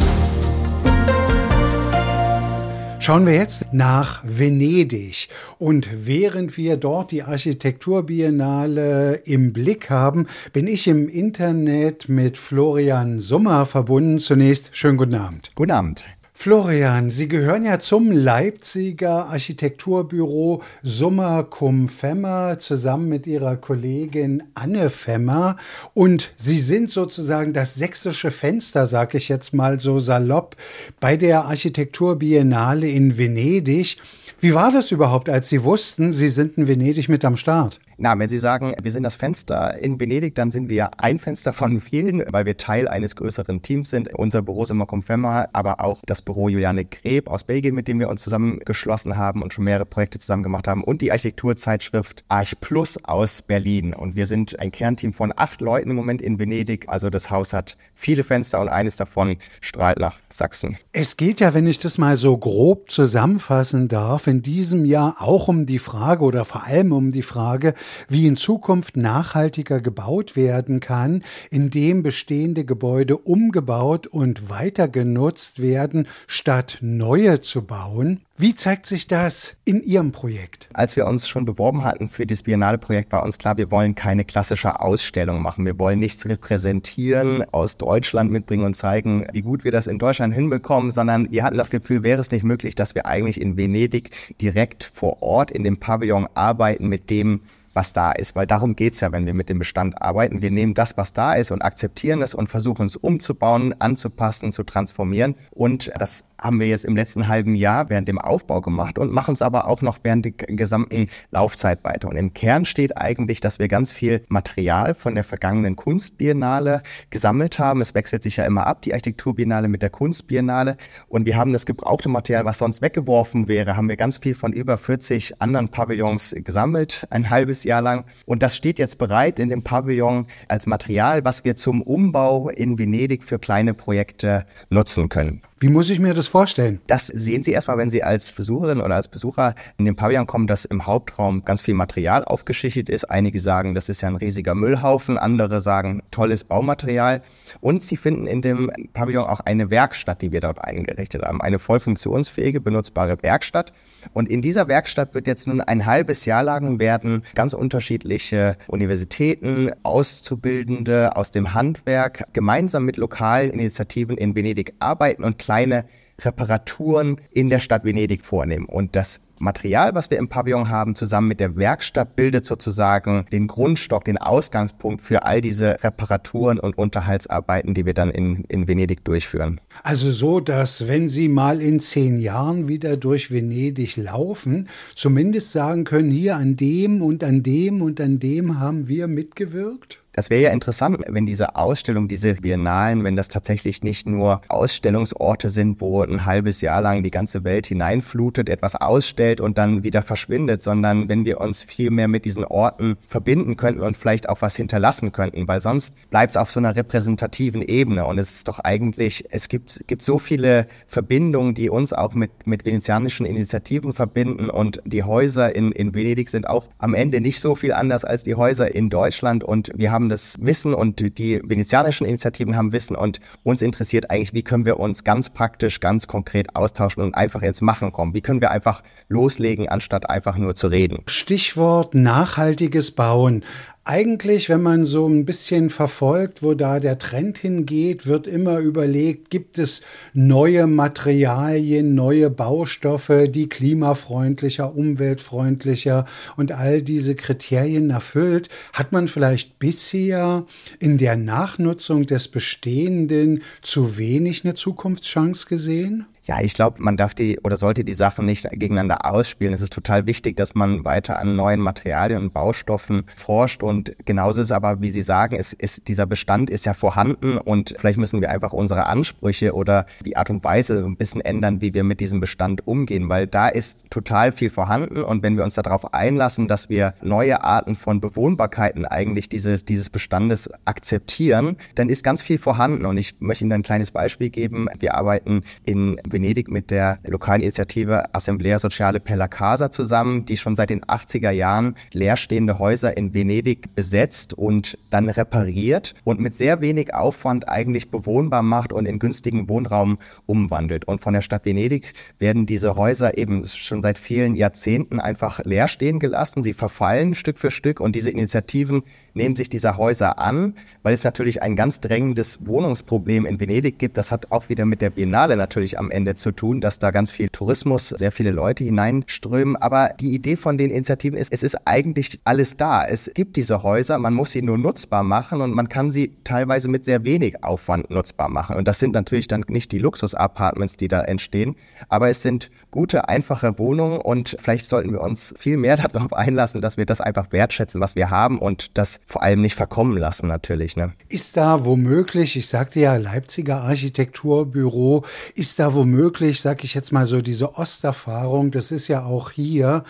Schauen 3.06 3.28
wir 3.28 3.36
jetzt 3.36 3.68
nach 3.72 4.24
Venedig. 4.24 5.30
Und 5.60 6.08
während 6.08 6.58
wir 6.58 6.76
dort 6.76 7.12
die 7.12 7.22
Architekturbiennale 7.22 9.22
im 9.26 9.54
Blick 9.54 9.92
haben, 9.92 10.26
bin 10.54 10.66
ich 10.66 10.88
im 10.88 11.08
Internet 11.08 12.10
mit 12.10 12.40
Florian 12.40 13.20
Summer 13.20 13.68
verbunden. 13.68 14.18
Zunächst 14.18 14.72
schönen 14.72 14.98
guten 14.98 15.14
Abend. 15.14 15.52
Guten 15.54 15.70
Abend. 15.70 16.04
Florian, 16.38 17.10
Sie 17.10 17.30
gehören 17.30 17.64
ja 17.64 17.80
zum 17.80 18.12
Leipziger 18.12 19.28
Architekturbüro 19.30 20.62
Summa 20.84 21.44
cum 21.44 21.88
Femmer 21.88 22.60
zusammen 22.60 23.08
mit 23.08 23.26
Ihrer 23.26 23.56
Kollegin 23.56 24.44
Anne 24.54 24.90
Femmer 24.90 25.56
und 25.94 26.34
Sie 26.36 26.60
sind 26.60 26.92
sozusagen 26.92 27.54
das 27.54 27.76
sächsische 27.76 28.32
Fenster, 28.32 28.86
sag 28.86 29.16
ich 29.16 29.30
jetzt 29.30 29.54
mal 29.54 29.80
so 29.80 29.98
salopp, 29.98 30.58
bei 31.00 31.16
der 31.16 31.46
Architekturbiennale 31.46 32.90
in 32.90 33.18
Venedig. 33.18 33.98
Wie 34.40 34.54
war 34.54 34.72
das 34.72 34.92
überhaupt, 34.92 35.30
als 35.30 35.48
Sie 35.48 35.64
wussten, 35.64 36.12
Sie 36.12 36.30
sind 36.30 36.58
in 36.58 36.68
Venedig 36.68 37.08
mit 37.08 37.24
am 37.24 37.38
Start? 37.38 37.80
Na, 37.98 38.20
wenn 38.20 38.28
Sie 38.28 38.38
sagen, 38.38 38.74
wir 38.82 38.92
sind 38.92 39.04
das 39.04 39.16
Fenster 39.16 39.82
in 39.82 40.00
Venedig, 40.00 40.36
dann 40.36 40.52
sind 40.52 40.68
wir 40.68 41.02
ein 41.02 41.18
Fenster 41.18 41.54
von 41.54 41.80
vielen, 41.80 42.24
weil 42.30 42.46
wir 42.46 42.58
Teil 42.58 42.90
eines 42.90 43.16
größeren 43.16 43.62
Teams 43.62 43.90
sind. 43.90 44.14
Unser 44.14 44.42
Büro 44.42 44.64
ist 44.64 44.70
immer 44.70 44.86
Confirma, 44.86 45.48
aber 45.54 45.80
auch 45.80 46.02
das 46.06 46.22
Büro 46.22 46.50
Juliane 46.50 46.84
Greb 46.84 47.30
aus 47.30 47.46
Belgien, 47.46 47.74
mit 47.74 47.88
dem 47.88 48.00
wir 48.00 48.10
uns 48.10 48.22
zusammengeschlossen 48.22 49.16
haben 49.16 49.42
und 49.42 49.54
schon 49.54 49.64
mehrere 49.64 49.86
Projekte 49.86 50.20
zusammen 50.20 50.44
gemacht 50.44 50.68
haben 50.68 50.84
und 50.84 51.02
die 51.02 51.12
Architekturzeitschrift 51.12 52.26
Arch 52.28 52.60
Plus 52.60 52.98
aus 53.06 53.42
Berlin. 53.42 53.94
Und 53.94 54.18
wir 54.18 54.26
sind 54.26 54.60
ein 54.60 54.72
Kernteam 54.72 55.14
von 55.14 55.32
acht 55.34 55.62
Leuten 55.62 55.90
im 55.90 55.96
Moment 55.96 56.22
in 56.22 56.38
Venedig. 56.38 56.90
Also 56.90 57.10
das 57.10 57.30
Haus 57.30 57.54
hat 57.54 57.78
viele 57.94 58.26
Fenster 58.26 58.60
und 58.60 58.68
eines 58.68 58.98
davon 58.98 59.38
strahlt 59.62 60.00
nach 60.00 60.18
Sachsen. 60.30 60.78
Es 60.92 61.16
geht 61.16 61.40
ja, 61.40 61.54
wenn 61.54 61.66
ich 61.66 61.80
das 61.80 61.98
mal 61.98 62.18
so 62.18 62.38
grob 62.38 62.92
zusammenfassen 62.92 63.88
darf, 63.88 64.28
in 64.28 64.42
diesem 64.42 64.84
Jahr 64.84 65.16
auch 65.20 65.48
um 65.48 65.66
die 65.66 65.80
Frage 65.80 66.26
oder 66.26 66.44
vor 66.44 66.66
allem 66.66 66.92
um 66.92 67.14
die 67.14 67.22
Frage, 67.22 67.74
wie 68.08 68.28
in 68.28 68.38
Zukunft 68.38 68.98
nachhaltiger 68.98 69.82
gebaut 69.82 70.36
werden 70.36 70.80
kann, 70.80 71.24
indem 71.52 72.04
bestehende 72.04 72.66
Gebäude 72.66 73.18
umgebaut 73.18 74.08
und 74.08 74.50
weiter 74.50 74.88
genutzt 74.88 75.62
werden, 75.62 76.08
statt 76.28 76.80
neue 76.82 77.42
zu 77.42 77.64
bauen. 77.64 78.22
Wie 78.38 78.54
zeigt 78.54 78.86
sich 78.86 79.08
das 79.08 79.56
in 79.64 79.82
Ihrem 79.82 80.12
Projekt? 80.12 80.68
Als 80.74 80.98
wir 80.98 81.08
uns 81.08 81.26
schon 81.26 81.46
beworben 81.46 81.86
hatten 81.86 82.10
für 82.10 82.26
das 82.26 82.44
Biennale-Projekt, 82.44 83.14
war 83.14 83.24
uns 83.24 83.38
klar, 83.38 83.56
wir 83.56 83.72
wollen 83.72 83.96
keine 83.96 84.26
klassische 84.26 84.82
Ausstellung 84.82 85.42
machen. 85.42 85.66
Wir 85.66 85.80
wollen 85.80 86.00
nichts 86.00 86.26
repräsentieren, 86.26 87.46
aus 87.54 87.78
Deutschland 87.78 88.32
mitbringen 88.32 88.66
und 88.66 88.74
zeigen, 88.74 89.26
wie 89.32 89.42
gut 89.42 89.64
wir 89.64 89.72
das 89.72 89.88
in 89.88 90.00
Deutschland 90.00 90.34
hinbekommen, 90.34 90.92
sondern 90.92 91.32
wir 91.32 91.44
hatten 91.44 91.58
das 91.58 91.70
Gefühl, 91.70 92.04
wäre 92.04 92.20
es 92.20 92.30
nicht 92.30 92.44
möglich, 92.44 92.76
dass 92.76 92.94
wir 92.94 93.06
eigentlich 93.06 93.40
in 93.40 93.56
Venedig 93.56 94.10
direkt 94.42 94.92
vor 94.94 95.24
Ort 95.24 95.50
in 95.50 95.64
dem 95.64 95.78
Pavillon 95.78 96.28
arbeiten 96.34 96.90
mit 96.90 97.10
dem, 97.10 97.40
was 97.76 97.94
da 97.94 98.14
ist, 98.14 98.36
weil 98.36 98.48
darum 98.48 98.76
geht's 98.76 99.02
ja, 99.02 99.12
wenn 99.12 99.26
wir 99.26 99.34
mit 99.34 99.50
dem 99.50 99.60
Bestand 99.60 100.02
arbeiten. 100.02 100.42
Wir 100.42 100.50
nehmen 100.50 100.74
das, 100.74 100.98
was 100.98 101.14
da 101.14 101.34
ist 101.34 101.52
und 101.52 101.62
akzeptieren 101.62 102.22
es 102.22 102.34
und 102.34 102.48
versuchen 102.48 102.86
es 102.86 102.96
umzubauen, 102.96 103.76
anzupassen, 103.80 104.52
zu 104.52 104.64
transformieren. 104.64 105.36
Und 105.52 105.92
das 106.00 106.24
haben 106.40 106.60
wir 106.60 106.68
jetzt 106.68 106.86
im 106.86 106.96
letzten 106.96 107.28
halben 107.28 107.56
Jahr 107.56 107.90
während 107.90 108.08
dem 108.08 108.20
Aufbau 108.20 108.62
gemacht 108.62 108.98
und 108.98 109.12
machen 109.12 109.34
es 109.34 109.42
aber 109.42 109.68
auch 109.68 109.82
noch 109.82 110.00
während 110.04 110.26
der 110.26 110.32
gesamten 110.32 111.08
Laufzeit 111.32 111.84
weiter. 111.84 112.08
Und 112.08 112.16
im 112.16 112.34
Kern 112.34 112.66
steht 112.66 112.98
eigentlich, 112.98 113.42
dass 113.42 113.60
wir 113.60 113.68
ganz 113.68 113.92
viel 113.92 114.24
Material 114.30 114.94
von 114.94 115.16
der 115.16 115.24
vergangenen 115.24 115.76
Kunstbiennale 115.76 116.82
gesammelt 117.10 117.60
haben. 117.60 117.82
Es 117.82 117.94
wechselt 117.94 118.24
sich 118.24 118.38
ja 118.38 118.46
immer 118.46 118.68
ab, 118.68 118.82
die 118.84 118.94
Architekturbiennale 118.94 119.68
mit 119.68 119.82
der 119.82 119.90
Kunstbiennale. 119.90 120.78
Und 121.08 121.26
wir 121.26 121.36
haben 121.36 121.52
das 121.52 121.66
gebrauchte 121.66 122.10
Material, 122.10 122.46
was 122.46 122.60
sonst 122.60 122.82
weggeworfen 122.82 123.48
wäre, 123.48 123.76
haben 123.76 123.90
wir 123.90 123.98
ganz 123.98 124.18
viel 124.18 124.36
von 124.36 124.54
über 124.54 124.78
40 124.78 125.42
anderen 125.42 125.70
Pavillons 125.70 126.36
gesammelt, 126.38 127.06
ein 127.10 127.30
halbes 127.30 127.65
Jahr 127.66 127.82
lang. 127.82 128.06
Und 128.26 128.42
das 128.42 128.56
steht 128.56 128.80
jetzt 128.80 128.98
bereit 128.98 129.40
in 129.40 129.50
dem 129.50 129.64
Pavillon 129.64 130.28
als 130.48 130.66
Material, 130.66 131.26
was 131.26 131.44
wir 131.44 131.56
zum 131.56 131.82
Umbau 131.82 132.50
in 132.50 132.80
Venedig 132.80 133.24
für 133.24 133.40
kleine 133.40 133.74
Projekte 133.74 134.46
nutzen 134.70 135.10
können. 135.10 135.42
Wie 135.60 135.70
muss 135.70 135.90
ich 135.90 136.00
mir 136.00 136.14
das 136.14 136.28
vorstellen? 136.28 136.82
Das 136.88 137.08
sehen 137.08 137.42
Sie 137.42 137.52
erstmal, 137.52 137.78
wenn 137.78 137.90
Sie 137.90 138.04
als 138.04 138.32
Besucherin 138.32 138.82
oder 138.82 138.96
als 138.96 139.08
Besucher 139.08 139.56
in 139.78 139.86
den 139.86 139.96
Pavillon 139.96 140.28
kommen, 140.28 140.48
dass 140.48 140.66
im 140.66 140.86
Hauptraum 140.86 141.46
ganz 141.46 141.62
viel 141.62 141.74
Material 141.74 142.26
aufgeschichtet 142.26 142.90
ist. 142.90 143.06
Einige 143.06 143.40
sagen, 143.40 143.74
das 143.74 143.90
ist 143.90 144.02
ja 144.02 144.10
ein 144.10 144.18
riesiger 144.18 144.54
Müllhaufen, 144.54 145.18
andere 145.18 145.62
sagen, 145.62 146.04
tolles 146.12 146.44
Baumaterial. 146.44 147.22
Und 147.62 147.84
Sie 147.84 147.98
finden 147.98 148.28
in 148.28 148.42
dem 148.42 148.70
Pavillon 148.94 149.26
auch 149.26 149.40
eine 149.40 149.70
Werkstatt, 149.70 150.22
die 150.22 150.32
wir 150.32 150.42
dort 150.42 150.64
eingerichtet 150.64 151.24
haben. 151.24 151.42
Eine 151.42 151.58
voll 151.58 151.80
funktionsfähige, 151.80 152.60
benutzbare 152.60 153.18
Werkstatt. 153.24 153.72
Und 154.14 154.30
in 154.30 154.42
dieser 154.42 154.68
Werkstatt 154.68 155.14
wird 155.14 155.28
jetzt 155.28 155.48
nun 155.48 155.62
ein 155.62 155.86
halbes 155.86 156.26
Jahr 156.26 156.44
lang 156.44 156.80
werden 156.80 157.24
ganz 157.36 157.54
unterschiedliche 157.54 158.58
Universitäten, 158.68 159.72
Auszubildende 159.84 161.16
aus 161.16 161.32
dem 161.32 161.54
Handwerk 161.54 162.28
gemeinsam 162.34 162.86
mit 162.86 162.98
lokalen 162.98 163.52
Initiativen 163.52 164.18
in 164.18 164.36
Venedig 164.36 164.74
arbeiten 164.80 165.24
und 165.24 165.38
kleine 165.38 165.86
Reparaturen 166.22 167.20
in 167.32 167.50
der 167.50 167.60
Stadt 167.60 167.84
Venedig 167.84 168.24
vornehmen. 168.26 168.66
Und 168.66 168.96
das 168.96 169.20
Material, 169.40 169.96
was 169.96 170.10
wir 170.10 170.18
im 170.18 170.30
Pavillon 170.30 170.70
haben, 170.70 170.96
zusammen 170.96 171.28
mit 171.28 171.40
der 171.40 171.56
Werkstatt 171.56 172.16
bildet 172.16 172.46
sozusagen 172.46 173.26
den 173.32 173.48
Grundstock, 173.48 174.06
den 174.06 174.18
Ausgangspunkt 174.18 175.02
für 175.02 175.24
all 175.24 175.42
diese 175.42 175.84
Reparaturen 175.84 176.60
und 176.60 176.78
Unterhaltsarbeiten, 176.78 177.74
die 177.74 177.86
wir 177.86 177.94
dann 177.94 178.12
in, 178.12 178.46
in 178.46 178.68
Venedig 178.68 179.04
durchführen. 179.06 179.62
Also 179.84 180.12
so, 180.12 180.40
dass 180.40 180.88
wenn 180.88 181.10
Sie 181.10 181.28
mal 181.28 181.62
in 181.62 181.80
zehn 181.80 182.20
Jahren 182.20 182.68
wieder 182.68 182.98
durch 182.98 183.32
Venedig 183.32 183.98
laufen, 183.98 184.68
zumindest 184.96 185.52
sagen 185.52 185.84
können, 185.84 186.12
hier 186.12 186.36
an 186.36 186.56
dem 186.56 187.02
und 187.02 187.24
an 187.24 187.44
dem 187.44 187.82
und 187.82 188.00
an 188.02 188.20
dem 188.20 188.60
haben 188.60 188.88
wir 188.88 189.08
mitgewirkt? 189.08 190.00
Das 190.16 190.30
wäre 190.30 190.44
ja 190.44 190.52
interessant, 190.52 191.04
wenn 191.10 191.26
diese 191.26 191.58
Ausstellung, 191.58 192.08
diese 192.08 192.36
Biennalen, 192.36 193.04
wenn 193.04 193.18
das 193.18 193.28
tatsächlich 193.28 193.84
nicht 193.84 194.08
nur 194.08 194.40
Ausstellungsorte 194.48 195.50
sind, 195.50 195.82
wo 195.82 196.04
ein 196.04 196.24
halbes 196.24 196.62
Jahr 196.62 196.82
lang 196.82 197.04
die 197.04 197.12
ganze 197.12 197.44
Welt 197.44 197.68
hineinflutet, 197.68 198.48
etwas 198.48 198.76
ausstellt 198.76 199.25
und 199.42 199.58
dann 199.58 199.84
wieder 199.84 200.02
verschwindet, 200.02 200.64
sondern 200.64 201.10
wenn 201.10 201.26
wir 201.26 201.42
uns 201.42 201.62
viel 201.62 201.92
mehr 201.92 202.08
mit 202.08 202.24
diesen 202.24 202.46
Orten 202.46 202.98
verbinden 203.08 203.58
könnten 203.58 203.82
und 203.82 203.98
vielleicht 203.98 204.30
auch 204.30 204.42
was 204.42 204.56
hinterlassen 204.56 205.12
könnten, 205.12 205.48
weil 205.48 205.60
sonst 205.60 205.94
bleibt 206.10 206.32
es 206.32 206.38
auf 206.38 206.50
so 206.50 206.60
einer 206.60 206.76
repräsentativen 206.76 207.62
Ebene. 207.62 208.06
Und 208.06 208.18
es 208.18 208.38
ist 208.38 208.48
doch 208.48 208.60
eigentlich, 208.60 209.26
es 209.30 209.50
gibt, 209.50 209.84
gibt 209.88 210.02
so 210.02 210.18
viele 210.18 210.68
Verbindungen, 210.88 211.56
die 211.56 211.70
uns 211.70 211.92
auch 211.92 212.14
mit, 212.14 212.32
mit 212.48 212.64
venezianischen 212.66 213.26
Initiativen 213.26 213.92
verbinden. 213.92 214.50
Und 214.50 214.80
die 214.86 215.04
Häuser 215.04 215.54
in, 215.56 215.74
in 215.74 215.94
Venedig 215.94 216.30
sind 216.30 216.48
auch 216.48 216.68
am 216.78 216.94
Ende 216.94 217.20
nicht 217.20 217.42
so 217.42 217.56
viel 217.56 217.74
anders 217.74 218.06
als 218.06 218.24
die 218.24 218.36
Häuser 218.36 218.74
in 218.74 218.90
Deutschland. 218.90 219.44
Und 219.44 219.72
wir 219.76 219.92
haben 219.92 220.06
haben 220.06 220.10
das 220.10 220.36
Wissen 220.40 220.74
und 220.74 221.00
die 221.18 221.42
venezianischen 221.44 222.06
Initiativen 222.06 222.56
haben 222.56 222.72
Wissen. 222.74 222.96
Und 222.96 223.20
uns 223.44 223.62
interessiert 223.62 224.12
eigentlich, 224.12 224.34
wie 224.34 224.44
können 224.44 224.66
wir 224.66 224.80
uns 224.80 225.04
ganz 225.04 225.30
praktisch, 225.30 225.80
ganz 225.80 226.06
konkret 226.08 226.56
austauschen 226.56 227.02
und 227.02 227.16
einfach 227.16 227.42
ins 227.42 227.62
Machen 227.62 227.92
kommen. 227.92 228.14
Wie 228.14 228.22
können 228.22 228.42
wir 228.42 228.52
einfach 228.52 228.84
loslegen, 229.16 229.68
anstatt 229.70 230.10
einfach 230.10 230.38
nur 230.38 230.56
zu 230.56 230.68
reden. 230.68 231.02
Stichwort 231.08 231.96
nachhaltiges 231.96 232.92
Bauen. 232.92 233.44
Eigentlich, 233.88 234.50
wenn 234.50 234.64
man 234.64 234.84
so 234.84 235.08
ein 235.08 235.26
bisschen 235.26 235.70
verfolgt, 235.70 236.42
wo 236.42 236.56
da 236.56 236.80
der 236.80 236.98
Trend 236.98 237.38
hingeht, 237.38 238.08
wird 238.08 238.26
immer 238.26 238.58
überlegt, 238.58 239.30
gibt 239.30 239.60
es 239.60 239.84
neue 240.12 240.66
Materialien, 240.66 241.94
neue 241.94 242.32
Baustoffe, 242.32 243.28
die 243.30 243.48
klimafreundlicher, 243.48 244.76
umweltfreundlicher 244.76 246.06
und 246.36 246.52
all 246.52 246.82
diese 246.82 247.14
Kriterien 247.14 247.92
erfüllt. 247.92 248.50
Hat 248.74 248.92
man 248.92 249.08
vielleicht 249.08 249.60
bisher 249.60 250.48
in 250.80 250.98
der 250.98 251.16
Nachnutzung 251.16 252.08
des 252.08 252.28
Bestehenden 252.28 253.44
zu 253.62 254.00
wenig 254.00 254.46
eine 254.46 254.56
Zukunftschance 254.56 255.46
gesehen? 255.46 256.08
Ja, 256.28 256.42
ich 256.42 256.56
glaube, 256.56 256.82
man 256.82 256.98
darf 256.98 257.14
die 257.14 257.40
oder 257.44 257.56
sollte 257.56 257.84
die 257.84 257.94
Sachen 257.94 258.26
nicht 258.26 258.50
gegeneinander 258.50 259.06
ausspielen. 259.06 259.54
Es 259.54 259.62
ist 259.62 259.72
total 259.72 260.08
wichtig, 260.08 260.36
dass 260.36 260.56
man 260.56 260.84
weiter 260.84 261.20
an 261.20 261.36
neuen 261.36 261.60
Materialien 261.60 262.20
und 262.20 262.34
Baustoffen 262.34 263.04
forscht. 263.16 263.62
Und 263.62 263.96
genauso 264.06 264.42
ist 264.42 264.52
aber, 264.52 264.82
wie 264.82 264.90
Sie 264.90 265.04
sagen, 265.04 265.36
es 265.36 265.54
ist, 265.54 265.88
dieser 265.88 266.08
Bestand 266.08 266.50
ist 266.50 266.66
ja 266.66 266.74
vorhanden. 266.74 267.38
Und 267.38 267.76
vielleicht 267.78 268.00
müssen 268.00 268.22
wir 268.22 268.32
einfach 268.32 268.54
unsere 268.54 268.88
Ansprüche 268.88 269.54
oder 269.54 269.86
die 270.04 270.18
Art 270.18 270.32
und 270.32 270.44
Weise 270.44 270.84
ein 270.84 270.96
bisschen 270.96 271.22
ändern, 271.22 271.62
wie 271.62 271.76
wir 271.76 271.84
mit 271.84 272.00
diesem 272.00 272.20
Bestand 272.22 272.66
umgehen, 272.66 273.08
weil 273.08 273.28
da 273.28 273.48
ist 273.48 273.78
total 273.92 274.32
viel 274.32 274.50
vorhanden. 274.50 275.04
Und 275.04 275.22
wenn 275.22 275.38
wir 275.38 275.44
uns 275.44 275.54
darauf 275.54 275.94
einlassen, 275.94 276.48
dass 276.48 276.70
wir 276.70 276.96
neue 277.04 277.44
Arten 277.44 277.76
von 277.76 278.02
Bewohnbarkeiten 278.02 278.86
eigentlich 278.86 279.30
dieses, 279.30 279.64
dieses 279.64 279.92
Bestandes 279.92 280.50
akzeptieren, 280.66 281.58
dann 281.76 281.88
ist 281.88 282.04
ganz 282.04 282.24
viel 282.24 282.40
vorhanden. 282.40 282.88
Und 282.88 282.98
ich 282.98 283.14
möchte 283.20 283.44
Ihnen 283.44 283.54
ein 283.54 283.64
kleines 283.64 283.92
Beispiel 283.92 284.32
geben. 284.32 284.68
Wir 284.80 284.96
arbeiten 284.96 285.44
in 285.66 286.00
Venedig 286.16 286.50
mit 286.50 286.72
der 286.72 287.00
lokalen 287.04 287.42
Initiative 287.42 288.16
Assemblea 288.16 288.58
Sociale 288.58 289.02
per 289.02 289.18
la 289.18 289.28
Casa 289.28 289.70
zusammen, 289.70 290.26
die 290.26 290.38
schon 290.38 290.56
seit 290.56 290.70
den 290.70 290.82
80er 290.82 291.30
Jahren 291.30 291.76
leerstehende 291.92 292.58
Häuser 292.58 292.96
in 292.96 293.14
Venedig 293.14 293.76
besetzt 293.76 294.34
und 294.34 294.78
dann 294.90 295.10
repariert 295.10 295.94
und 296.06 296.22
mit 296.22 296.34
sehr 296.34 296.62
wenig 296.62 296.94
Aufwand 296.94 297.50
eigentlich 297.50 297.92
bewohnbar 297.92 298.44
macht 298.44 298.72
und 298.72 298.86
in 298.86 298.98
günstigen 298.98 299.50
Wohnraum 299.50 299.98
umwandelt. 300.26 300.86
Und 300.86 301.02
von 301.02 301.14
der 301.14 301.22
Stadt 301.22 301.44
Venedig 301.44 301.94
werden 302.18 302.46
diese 302.46 302.78
Häuser 302.78 303.18
eben 303.18 303.46
schon 303.46 303.82
seit 303.82 303.98
vielen 303.98 304.36
Jahrzehnten 304.36 305.02
einfach 305.02 305.44
leer 305.44 305.68
stehen 305.68 306.00
gelassen. 306.00 306.44
Sie 306.44 306.54
verfallen 306.54 307.14
Stück 307.14 307.38
für 307.38 307.52
Stück 307.52 307.82
und 307.82 307.94
diese 307.94 308.10
Initiativen 308.10 308.84
nehmen 309.16 309.36
sich 309.36 309.50
dieser 309.50 309.78
Häuser 309.78 310.20
an, 310.20 310.54
weil 310.84 310.94
es 310.94 311.04
natürlich 311.04 311.42
ein 311.42 311.56
ganz 311.56 311.80
drängendes 311.80 312.46
Wohnungsproblem 312.46 313.26
in 313.26 313.40
Venedig 313.40 313.80
gibt. 313.80 313.98
Das 313.98 314.12
hat 314.12 314.32
auch 314.32 314.50
wieder 314.50 314.66
mit 314.66 314.82
der 314.82 314.90
Biennale 314.90 315.38
natürlich 315.38 315.80
am 315.80 315.90
Ende 315.90 316.16
zu 316.16 316.32
tun, 316.32 316.62
dass 316.62 316.80
da 316.80 316.92
ganz 316.92 317.12
viel 317.12 317.30
Tourismus, 317.30 317.90
sehr 317.90 318.12
viele 318.12 318.32
Leute 318.32 318.64
hineinströmen. 318.64 319.56
Aber 319.56 319.94
die 320.00 320.14
Idee 320.14 320.36
von 320.36 320.58
den 320.58 320.70
Initiativen 320.70 321.18
ist, 321.18 321.32
es 321.32 321.44
ist 321.44 321.56
eigentlich 321.66 322.20
alles 322.24 322.58
da. 322.58 322.86
Es 322.86 323.10
gibt 323.14 323.36
diese 323.36 323.64
Häuser, 323.64 323.98
man 323.98 324.14
muss 324.14 324.32
sie 324.32 324.42
nur 324.42 324.58
nutzbar 324.58 325.04
machen 325.04 325.42
und 325.42 325.54
man 325.54 325.70
kann 325.70 325.92
sie 325.92 326.14
teilweise 326.24 326.68
mit 326.68 326.86
sehr 326.86 327.04
wenig 327.04 327.44
Aufwand 327.44 327.90
nutzbar 327.90 328.30
machen. 328.30 328.56
Und 328.58 328.68
das 328.68 328.80
sind 328.80 328.94
natürlich 328.94 329.28
dann 329.28 329.46
nicht 329.48 329.72
die 329.72 329.80
Luxus-Apartments, 329.80 330.78
die 330.78 330.88
da 330.88 331.02
entstehen, 331.02 331.56
aber 331.90 332.10
es 332.10 332.22
sind 332.22 332.52
gute, 332.72 333.08
einfache 333.10 333.58
Wohnungen 333.58 334.00
und 334.00 334.36
vielleicht 334.40 334.68
sollten 334.68 334.92
wir 334.92 335.02
uns 335.02 335.34
viel 335.38 335.58
mehr 335.58 335.78
darauf 335.94 336.14
einlassen, 336.14 336.62
dass 336.62 336.78
wir 336.78 336.86
das 336.86 337.02
einfach 337.02 337.32
wertschätzen, 337.32 337.82
was 337.82 337.96
wir 337.96 338.10
haben 338.10 338.40
und 338.40 338.78
das 338.78 339.00
vor 339.08 339.22
allem 339.22 339.42
nicht 339.42 339.56
verkommen 339.56 339.98
lassen 339.98 340.28
natürlich. 340.28 340.76
Ne? 340.76 340.94
Ist 341.10 341.38
da 341.38 341.64
womöglich, 341.64 342.36
ich 342.36 342.48
sagte 342.48 342.80
ja 342.80 342.96
Leipziger 342.98 343.62
Architekturbüro, 343.62 345.04
ist 345.36 345.60
da 345.60 345.76
womöglich, 345.76 346.42
sag 346.42 346.64
ich 346.64 346.74
jetzt 346.74 346.92
mal 346.92 347.06
so, 347.06 347.22
diese 347.22 347.54
Osterfahrung, 347.54 348.50
das 348.50 348.72
ist 348.72 348.88
ja 348.88 349.06
auch 349.06 349.30
hier 349.30 349.84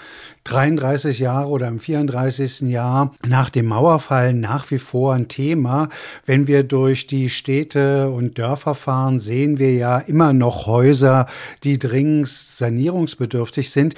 33 0.43 1.19
Jahre 1.19 1.47
oder 1.47 1.69
im 1.69 1.79
34. 1.79 2.69
Jahr 2.69 3.15
nach 3.25 3.49
dem 3.49 3.67
Mauerfall 3.67 4.33
nach 4.33 4.69
wie 4.69 4.79
vor 4.79 5.13
ein 5.13 5.29
Thema. 5.29 5.87
Wenn 6.25 6.47
wir 6.47 6.63
durch 6.63 7.07
die 7.07 7.29
Städte 7.29 8.09
und 8.09 8.37
Dörfer 8.37 8.75
fahren, 8.75 9.19
sehen 9.19 9.59
wir 9.59 9.73
ja 9.73 9.97
immer 9.99 10.33
noch 10.33 10.67
Häuser, 10.67 11.25
die 11.63 11.79
dringend 11.79 12.27
sanierungsbedürftig 12.27 13.71
sind. 13.71 13.95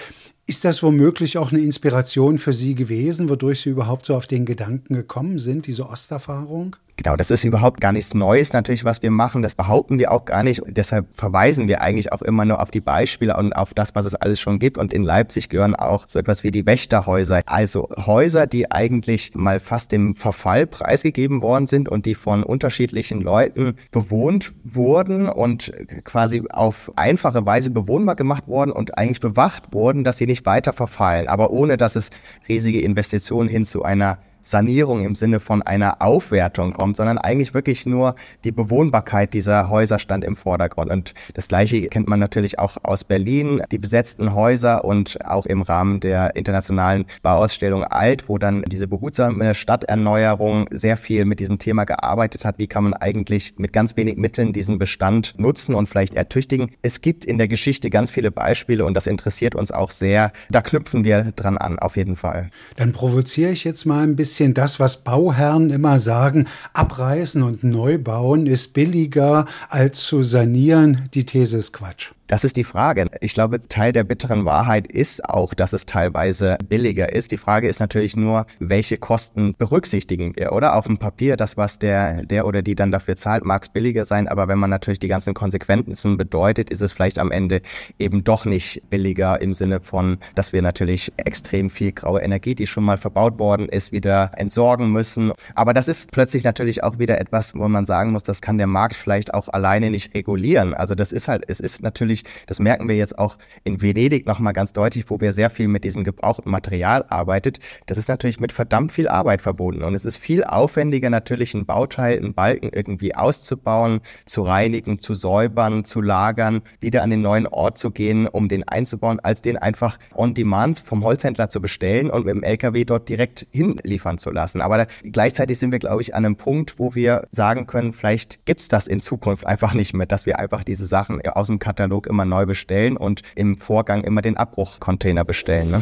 Ist 0.50 0.63
das 0.63 0.82
womöglich 0.82 1.38
auch 1.38 1.51
eine 1.51 1.60
Inspiration 1.60 2.39
für 2.39 2.54
Sie 2.54 2.74
gewesen, 2.74 3.27
wodurch 3.27 3.60
Sie 3.60 3.70
überhaupt 3.70 4.06
so 4.06 4.16
auf 4.16 4.27
den 4.27 4.46
Gedanken 4.46 4.94
gekommen 4.94 5.39
sind, 5.39 5.68
diese 5.68 5.89
Osterfahrung? 5.89 6.77
Genau, 6.98 7.16
das 7.16 7.30
ist 7.30 7.44
überhaupt 7.44 7.80
gar 7.80 7.92
nichts 7.92 8.16
Neues 8.16 8.54
natürlich, 8.54 8.84
was 8.84 9.04
wir 9.04 9.12
machen. 9.12 9.44
Das 9.44 9.54
behaupten 9.54 10.00
wir 10.00 10.12
auch 10.12 10.25
gar 10.25 10.42
nicht. 10.42 10.63
Deshalb 10.66 11.06
verweisen 11.16 11.68
wir 11.68 11.80
eigentlich 11.82 12.12
auch 12.12 12.24
immer 12.24 12.44
nur 12.44 12.60
auf 12.60 12.72
die 12.72 12.82
Beispiele 12.82 13.38
und 13.38 13.54
auf 13.54 13.75
das, 13.75 13.94
was 13.94 14.06
es 14.06 14.16
alles 14.16 14.39
schon 14.39 14.58
gibt. 14.58 14.80
Und 14.80 14.94
in 14.94 15.04
Leipzig 15.04 15.48
gehören 15.48 15.75
auch 15.75 16.06
so 16.08 16.18
etwas 16.18 16.44
wie 16.44 16.50
die 16.50 16.66
Wächterhäuser. 16.66 17.44
Also 17.46 17.88
Häuser, 17.96 18.48
die 18.48 18.72
eigentlich 18.72 19.36
mal 19.36 19.60
fast 19.60 19.92
dem 19.92 20.16
Verfall 20.16 20.66
preisgegeben 20.66 21.44
worden 21.44 21.68
sind 21.68 21.88
und 21.88 22.08
die 22.08 22.16
von 22.16 22.42
unterschiedlichen 22.44 23.22
Leuten 23.22 23.75
bewohnt 23.92 24.54
wurden 24.63 25.30
und 25.30 25.72
quasi 26.04 26.46
auf 26.50 26.92
einfache 26.96 27.46
Weise 27.46 27.70
bewohnbar 27.70 28.16
gemacht 28.16 28.48
worden 28.48 28.72
und 28.72 28.98
eigentlich 28.98 29.20
bewacht 29.20 29.72
wurden, 29.72 30.04
dass 30.04 30.18
sie 30.18 30.25
nicht 30.25 30.48
weiter 30.48 30.74
verfallen. 30.74 31.27
Aber 31.27 31.51
ohne, 31.51 31.77
dass 31.77 31.96
es 31.96 32.10
riesige 32.50 32.82
Investitionen 32.82 33.50
hin 33.50 33.66
zu 33.66 33.84
einer 33.84 34.18
Sanierung 34.50 35.04
im 35.06 35.16
Sinne 35.16 35.39
von 35.39 35.62
einer 35.62 36.01
Aufwertung 36.01 36.74
kommt, 36.74 36.98
sondern 36.98 37.18
eigentlich 37.18 37.54
wirklich 37.54 37.86
nur 37.86 38.16
die 38.44 38.51
Bewohnbarkeit 38.51 39.34
dieser 39.34 39.70
Häuser 39.70 40.00
stand 40.00 40.24
im 40.24 40.36
Vordergrund. 40.36 40.92
Und 40.92 41.13
das 41.34 41.48
Gleiche 41.48 41.88
kennt 41.88 42.08
man 42.08 42.20
natürlich 42.20 42.60
auch 42.60 42.77
aus 42.84 43.04
Berlin, 43.04 43.62
die 43.72 43.77
besetzten 43.77 44.34
Häuser 44.34 44.86
und 44.86 45.20
auch 45.25 45.46
im 45.46 45.62
Rahmen 45.62 46.00
der 46.00 46.36
internationalen 46.36 47.06
Bauausstellung 47.22 47.84
Alt, 47.84 48.30
wo 48.30 48.38
dann 48.38 48.63
diese 48.63 48.88
behutsame 48.88 49.54
Stadterneuerung 49.54 50.68
sehr 50.72 50.98
viel 50.98 51.25
mit 51.25 51.39
diesem 51.39 51.60
Thema 51.60 51.84
gearbeitet 51.84 52.46
hat. 52.46 52.58
Wie 52.58 52.68
kann 52.68 52.84
man 52.84 52.94
eigentlich 52.94 53.56
mit 53.58 53.74
ganz 53.74 53.98
wenig 53.98 54.18
Mitteln 54.18 54.54
diesen 54.54 54.77
Bestand 54.77 55.34
nutzen 55.38 55.75
und 55.75 55.89
vielleicht 55.89 56.16
ertüchtigen? 56.16 56.72
Es 56.82 57.01
gibt 57.01 57.25
in 57.25 57.38
der 57.38 57.48
Geschichte 57.48 57.89
ganz 57.89 58.12
viele 58.12 58.32
Beispiele 58.32 58.86
und 58.86 58.94
das 58.94 59.08
interessiert 59.08 59.56
uns 59.56 59.72
auch 59.72 59.92
sehr. 59.92 60.32
Da 60.50 60.62
knüpfen 60.62 61.04
wir 61.04 61.34
dran 61.36 61.58
an, 61.58 61.80
auf 61.80 61.98
jeden 61.98 62.16
Fall. 62.16 62.50
Dann 62.75 62.94
provoziere 62.94 63.51
ich 63.51 63.63
jetzt 63.63 63.86
mal 63.86 64.04
ein 64.04 64.16
bisschen 64.16 64.37
bisschen 64.38 64.53
das, 64.53 64.79
was 64.79 64.98
Bauherren 64.98 65.72
immer 65.72 65.98
sagen, 65.98 66.46
abreißen 66.74 67.41
und 67.41 67.63
neu 67.63 67.98
bauen 67.98 68.46
ist 68.46 68.74
billiger 68.74 69.46
als 69.67 70.06
zu 70.06 70.22
sanieren. 70.22 71.10
Die 71.15 71.25
These 71.25 71.58
ist 71.58 71.74
Quatsch. 71.74 72.12
Das 72.27 72.43
ist 72.43 72.57
die 72.57 72.65
Frage. 72.65 73.10
Ich 73.22 73.34
glaube, 73.34 73.57
Teil 73.69 73.93
der 73.93 74.03
bitteren 74.03 74.43
Wahrheit 74.43 74.86
ist 74.86 75.24
auch, 75.24 75.53
dass 75.53 75.72
es 75.72 75.86
teilweise 75.86 76.57
billiger 76.67 77.13
ist. 77.13 77.31
Die 77.31 77.38
Frage 77.38 77.69
ist 77.69 77.79
natürlich 77.79 78.17
nur, 78.17 78.46
welche 78.60 78.98
Kosten 78.98 79.55
berücksichtigen 79.57 80.36
wir, 80.36 80.51
oder? 80.51 80.75
Auf 80.75 80.88
dem 80.88 80.98
Papier, 80.98 81.38
das, 81.38 81.55
was 81.55 81.79
der, 81.79 82.25
der 82.25 82.46
oder 82.46 82.62
die 82.62 82.75
dann 82.75 82.91
dafür 82.91 83.15
zahlt, 83.15 83.46
mag 83.46 83.63
es 83.63 83.69
billiger 83.69 84.03
sein, 84.03 84.27
aber 84.27 84.50
wenn 84.50 84.60
man 84.60 84.69
natürlich 84.69 85.00
die 85.00 85.07
ganzen 85.07 85.34
Konsequenzen 85.34 86.17
bedeutet, 86.17 86.69
ist 86.69 86.81
es 86.81 86.91
vielleicht 86.91 87.17
am 87.17 87.31
Ende 87.31 87.62
eben 87.98 88.25
doch 88.25 88.43
nicht 88.43 88.81
billiger 88.89 89.39
im 89.39 89.53
Sinne 89.53 89.79
von, 89.79 90.17
dass 90.36 90.51
wir 90.51 90.62
natürlich 90.62 91.13
extrem 91.15 91.69
viel 91.69 91.93
graue 91.93 92.19
Energie, 92.19 92.55
die 92.55 92.67
schon 92.67 92.84
mal 92.84 92.98
verbaut 92.98 93.39
worden 93.39 93.69
ist, 93.69 93.93
wieder 93.93 94.31
entsorgen 94.36 94.91
müssen. 94.91 95.31
Aber 95.55 95.74
das 95.74 95.88
ist 95.88 96.12
plötzlich 96.12 96.43
natürlich 96.43 96.84
auch 96.84 97.00
wieder 97.00 97.22
etwas, 97.22 97.55
wo 97.55 97.69
man 97.69 97.86
sagen 97.86 98.12
muss, 98.12 98.24
das 98.24 98.41
kann 98.41 98.57
der 98.57 98.67
Markt 98.67 98.98
vielleicht 98.98 99.34
auch 99.34 99.48
alleine 99.48 99.91
nicht 99.91 100.13
regulieren. 100.13 100.74
Also 100.74 100.93
das 100.93 101.13
ist 101.13 101.29
halt, 101.29 101.46
es 101.48 101.62
ist 101.62 101.81
natürlich 101.81 102.17
natürlich, 102.24 102.46
das 102.48 102.60
merken 102.60 102.88
wir 102.88 102.96
jetzt 102.96 103.18
auch 103.18 103.38
in 103.64 103.82
Venedig 103.82 104.26
nochmal 104.26 104.54
ganz 104.54 104.74
deutlich, 104.74 105.10
wo 105.10 105.20
wir 105.20 105.34
sehr 105.34 105.50
viel 105.50 105.68
mit 105.68 105.84
diesem 105.84 106.04
gebrauchten 106.04 106.50
Material 106.50 107.06
arbeitet. 107.10 107.60
Das 107.86 107.98
ist 107.98 108.10
natürlich 108.10 108.40
mit 108.40 108.52
verdammt 108.52 108.92
viel 108.92 109.08
Arbeit 109.08 109.42
verbunden. 109.42 109.84
Und 109.84 109.94
es 109.94 110.06
ist 110.06 110.18
viel 110.18 110.44
aufwendiger, 110.44 111.10
natürlich 111.10 111.53
einen 111.53 111.66
Bauteil, 111.66 112.18
einen 112.18 112.34
Balken 112.34 112.70
irgendwie 112.74 113.16
auszubauen, 113.16 114.01
zu 114.25 114.44
reinigen, 114.44 115.00
zu 115.00 115.14
säubern, 115.14 115.86
zu 115.86 116.01
lagern, 116.01 116.62
wieder 116.80 117.03
an 117.03 117.10
den 117.10 117.22
neuen 117.22 117.48
Ort 117.48 117.77
zu 117.77 117.92
gehen, 117.92 118.27
um 118.27 118.50
den 118.50 118.68
einzubauen, 118.68 119.20
als 119.20 119.42
den 119.42 119.58
einfach 119.58 119.98
on 120.16 120.34
demand 120.34 120.80
vom 120.80 121.03
Holzhändler 121.03 121.50
zu 121.50 121.62
bestellen 121.62 122.10
und 122.10 122.25
mit 122.25 122.36
dem 122.36 122.44
LKW 122.44 122.86
dort 122.86 123.10
direkt 123.10 123.48
hinliefern 123.51 124.18
zu 124.18 124.32
lassen. 124.32 124.62
Aber 124.62 124.77
da, 124.77 124.86
gleichzeitig 125.03 125.60
sind 125.60 125.72
wir, 125.72 125.80
glaube 125.80 126.01
ich, 126.01 126.16
an 126.16 126.25
einem 126.25 126.36
Punkt, 126.36 126.80
wo 126.80 126.96
wir 126.96 127.27
sagen 127.30 127.68
können, 127.68 127.94
vielleicht 127.94 128.46
gibt 128.46 128.62
es 128.62 128.68
das 128.68 128.88
in 128.88 129.01
Zukunft 129.01 129.46
einfach 129.46 129.74
nicht 129.74 129.94
mehr, 129.94 130.08
dass 130.08 130.25
wir 130.25 130.40
einfach 130.40 130.64
diese 130.64 130.86
Sachen 130.86 131.22
aus 131.27 131.48
dem 131.48 131.60
Katalog 131.60 132.06
immer 132.07 132.25
neu 132.25 132.46
bestellen 132.46 132.98
und 132.98 133.22
im 133.35 133.57
Vorgang 133.57 134.03
immer 134.03 134.22
den 134.22 134.37
Abbruchcontainer 134.37 135.24
bestellen. 135.24 135.72
Ne? 135.72 135.81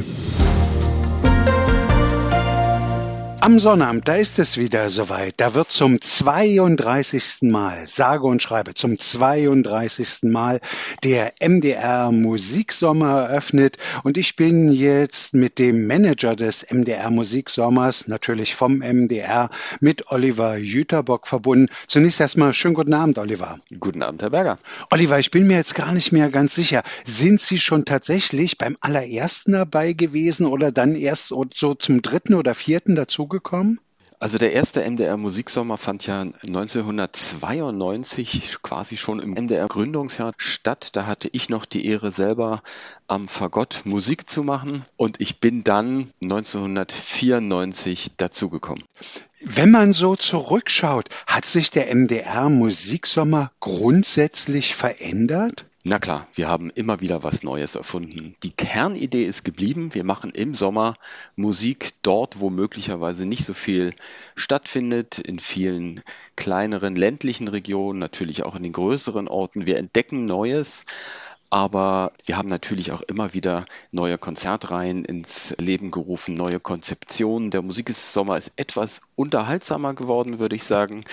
Am 3.45 3.59
Sonnabend, 3.59 4.07
da 4.07 4.15
ist 4.15 4.39
es 4.39 4.57
wieder 4.57 4.89
soweit. 4.89 5.35
Da 5.37 5.53
wird 5.53 5.71
zum 5.71 6.01
32. 6.01 7.43
Mal, 7.43 7.87
sage 7.87 8.25
und 8.25 8.41
schreibe, 8.41 8.73
zum 8.73 8.97
32. 8.97 10.31
Mal 10.31 10.59
der 11.03 11.31
MDR 11.39 12.11
Musiksommer 12.11 13.27
eröffnet. 13.29 13.77
Und 14.01 14.17
ich 14.17 14.35
bin 14.35 14.71
jetzt 14.71 15.35
mit 15.35 15.59
dem 15.59 15.85
Manager 15.85 16.35
des 16.35 16.65
MDR 16.71 17.11
Musiksommers, 17.11 18.07
natürlich 18.07 18.55
vom 18.55 18.79
MDR, 18.79 19.51
mit 19.79 20.09
Oliver 20.09 20.57
Jüterbock 20.57 21.27
verbunden. 21.27 21.71
Zunächst 21.85 22.21
erstmal 22.21 22.51
schönen 22.51 22.73
guten 22.73 22.95
Abend, 22.95 23.19
Oliver. 23.19 23.59
Guten 23.79 24.01
Abend, 24.01 24.23
Herr 24.23 24.31
Berger. 24.31 24.57
Oliver, 24.89 25.19
ich 25.19 25.29
bin 25.29 25.45
mir 25.45 25.57
jetzt 25.57 25.75
gar 25.75 25.91
nicht 25.91 26.11
mehr 26.11 26.29
ganz 26.29 26.55
sicher. 26.55 26.81
Sind 27.03 27.39
Sie 27.39 27.59
schon 27.59 27.85
tatsächlich 27.85 28.57
beim 28.57 28.75
allerersten 28.81 29.51
dabei 29.51 29.93
gewesen 29.93 30.47
oder 30.47 30.71
dann 30.71 30.95
erst 30.95 31.27
so 31.27 31.75
zum 31.75 32.01
dritten 32.01 32.33
oder 32.33 32.55
vierten 32.55 32.95
dazugekommen? 32.95 33.34
Gekommen? 33.35 33.79
Also 34.17 34.37
der 34.37 34.53
erste 34.53 34.89
MDR 34.89 35.17
Musiksommer 35.17 35.77
fand 35.77 36.07
ja 36.07 36.21
1992 36.21 38.59
quasi 38.61 38.95
schon 38.95 39.19
im 39.19 39.31
MDR 39.31 39.67
Gründungsjahr 39.67 40.31
statt. 40.37 40.95
Da 40.95 41.05
hatte 41.05 41.27
ich 41.31 41.49
noch 41.49 41.65
die 41.65 41.85
Ehre 41.85 42.11
selber 42.11 42.61
am 43.07 43.27
Fagott 43.27 43.81
Musik 43.83 44.29
zu 44.29 44.43
machen 44.43 44.85
und 44.95 45.19
ich 45.19 45.41
bin 45.41 45.65
dann 45.65 46.13
1994 46.23 48.15
dazugekommen. 48.15 48.85
Wenn 49.41 49.69
man 49.69 49.91
so 49.91 50.15
zurückschaut, 50.15 51.09
hat 51.27 51.45
sich 51.45 51.69
der 51.69 51.93
MDR 51.93 52.47
Musiksommer 52.49 53.51
grundsätzlich 53.59 54.75
verändert? 54.75 55.65
Na 55.87 55.99
klar, 55.99 56.27
wir 56.33 56.47
haben 56.47 56.71
immer 56.71 56.99
wieder 56.99 57.23
was 57.23 57.43
Neues 57.43 57.75
erfunden. 57.75 58.35
Die 58.41 58.49
Kernidee 58.49 59.23
ist 59.23 59.45
geblieben. 59.45 59.93
Wir 59.93 60.03
machen 60.03 60.31
im 60.31 60.55
Sommer 60.55 60.95
Musik 61.35 61.91
dort, 62.01 62.39
wo 62.39 62.49
möglicherweise 62.49 63.27
nicht 63.27 63.45
so 63.45 63.53
viel 63.53 63.91
stattfindet, 64.35 65.19
in 65.19 65.37
vielen 65.37 66.01
kleineren 66.35 66.95
ländlichen 66.95 67.47
Regionen, 67.47 67.99
natürlich 67.99 68.41
auch 68.41 68.55
in 68.55 68.63
den 68.63 68.71
größeren 68.71 69.27
Orten. 69.27 69.67
Wir 69.67 69.77
entdecken 69.77 70.25
Neues 70.25 70.85
aber 71.51 72.11
wir 72.25 72.37
haben 72.37 72.49
natürlich 72.49 72.91
auch 72.91 73.01
immer 73.01 73.33
wieder 73.33 73.65
neue 73.91 74.17
Konzertreihen 74.17 75.05
ins 75.05 75.55
Leben 75.59 75.91
gerufen, 75.91 76.33
neue 76.33 76.59
Konzeptionen. 76.59 77.51
Der 77.51 77.61
Musiksommer 77.61 78.37
ist 78.37 78.51
etwas 78.55 79.01
unterhaltsamer 79.15 79.93
geworden, 79.93 80.39
würde 80.39 80.55
ich 80.55 80.63
sagen. 80.63 81.03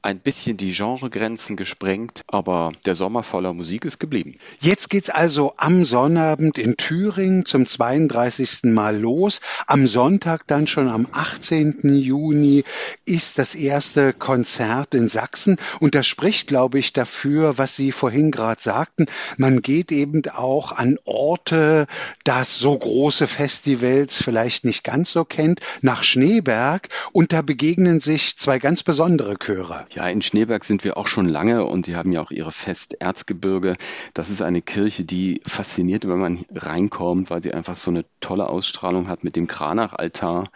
Ein 0.00 0.18
bisschen 0.18 0.56
die 0.56 0.72
Genregrenzen 0.72 1.56
gesprengt, 1.56 2.24
aber 2.26 2.72
der 2.86 2.94
Sommer 2.94 3.22
voller 3.22 3.52
Musik 3.52 3.84
ist 3.84 4.00
geblieben. 4.00 4.38
Jetzt 4.60 4.88
geht's 4.88 5.10
also 5.10 5.54
am 5.58 5.84
Sonnabend 5.84 6.58
in 6.58 6.76
Thüringen 6.76 7.44
zum 7.44 7.66
32. 7.66 8.64
Mal 8.64 8.98
los. 8.98 9.40
Am 9.66 9.86
Sonntag 9.86 10.46
dann 10.46 10.66
schon 10.66 10.88
am 10.88 11.06
18. 11.12 11.80
Juni 11.96 12.64
ist 13.04 13.38
das 13.38 13.54
erste 13.54 14.14
Konzert 14.14 14.94
in 14.94 15.08
Sachsen 15.08 15.58
und 15.80 15.94
das 15.94 16.06
spricht, 16.06 16.48
glaube 16.48 16.78
ich, 16.78 16.92
dafür, 16.92 17.58
was 17.58 17.76
Sie 17.76 17.92
vorhin 17.92 18.30
gerade 18.30 18.60
sagten. 18.60 19.06
Man 19.36 19.60
geht 19.60 19.81
geht 19.82 19.90
eben 19.90 20.22
auch 20.32 20.70
an 20.70 20.96
Orte, 21.04 21.86
das 22.22 22.56
so 22.56 22.78
große 22.78 23.26
Festivals 23.26 24.16
vielleicht 24.16 24.64
nicht 24.64 24.84
ganz 24.84 25.10
so 25.10 25.24
kennt, 25.24 25.60
nach 25.80 26.04
Schneeberg 26.04 26.88
und 27.10 27.32
da 27.32 27.42
begegnen 27.42 27.98
sich 27.98 28.36
zwei 28.36 28.60
ganz 28.60 28.84
besondere 28.84 29.36
Chöre. 29.38 29.86
Ja, 29.92 30.08
in 30.08 30.22
Schneeberg 30.22 30.64
sind 30.64 30.84
wir 30.84 30.96
auch 30.96 31.08
schon 31.08 31.28
lange 31.28 31.64
und 31.64 31.88
die 31.88 31.96
haben 31.96 32.12
ja 32.12 32.20
auch 32.20 32.30
ihre 32.30 32.52
Fest 32.52 32.94
Erzgebirge. 33.00 33.76
Das 34.14 34.30
ist 34.30 34.40
eine 34.40 34.62
Kirche, 34.62 35.04
die 35.04 35.40
fasziniert, 35.44 36.06
wenn 36.06 36.20
man 36.20 36.46
reinkommt, 36.54 37.30
weil 37.30 37.42
sie 37.42 37.52
einfach 37.52 37.74
so 37.74 37.90
eine 37.90 38.04
tolle 38.20 38.48
Ausstrahlung 38.48 39.08
hat 39.08 39.24
mit 39.24 39.34
dem 39.34 39.48
Kranachaltar 39.48 40.48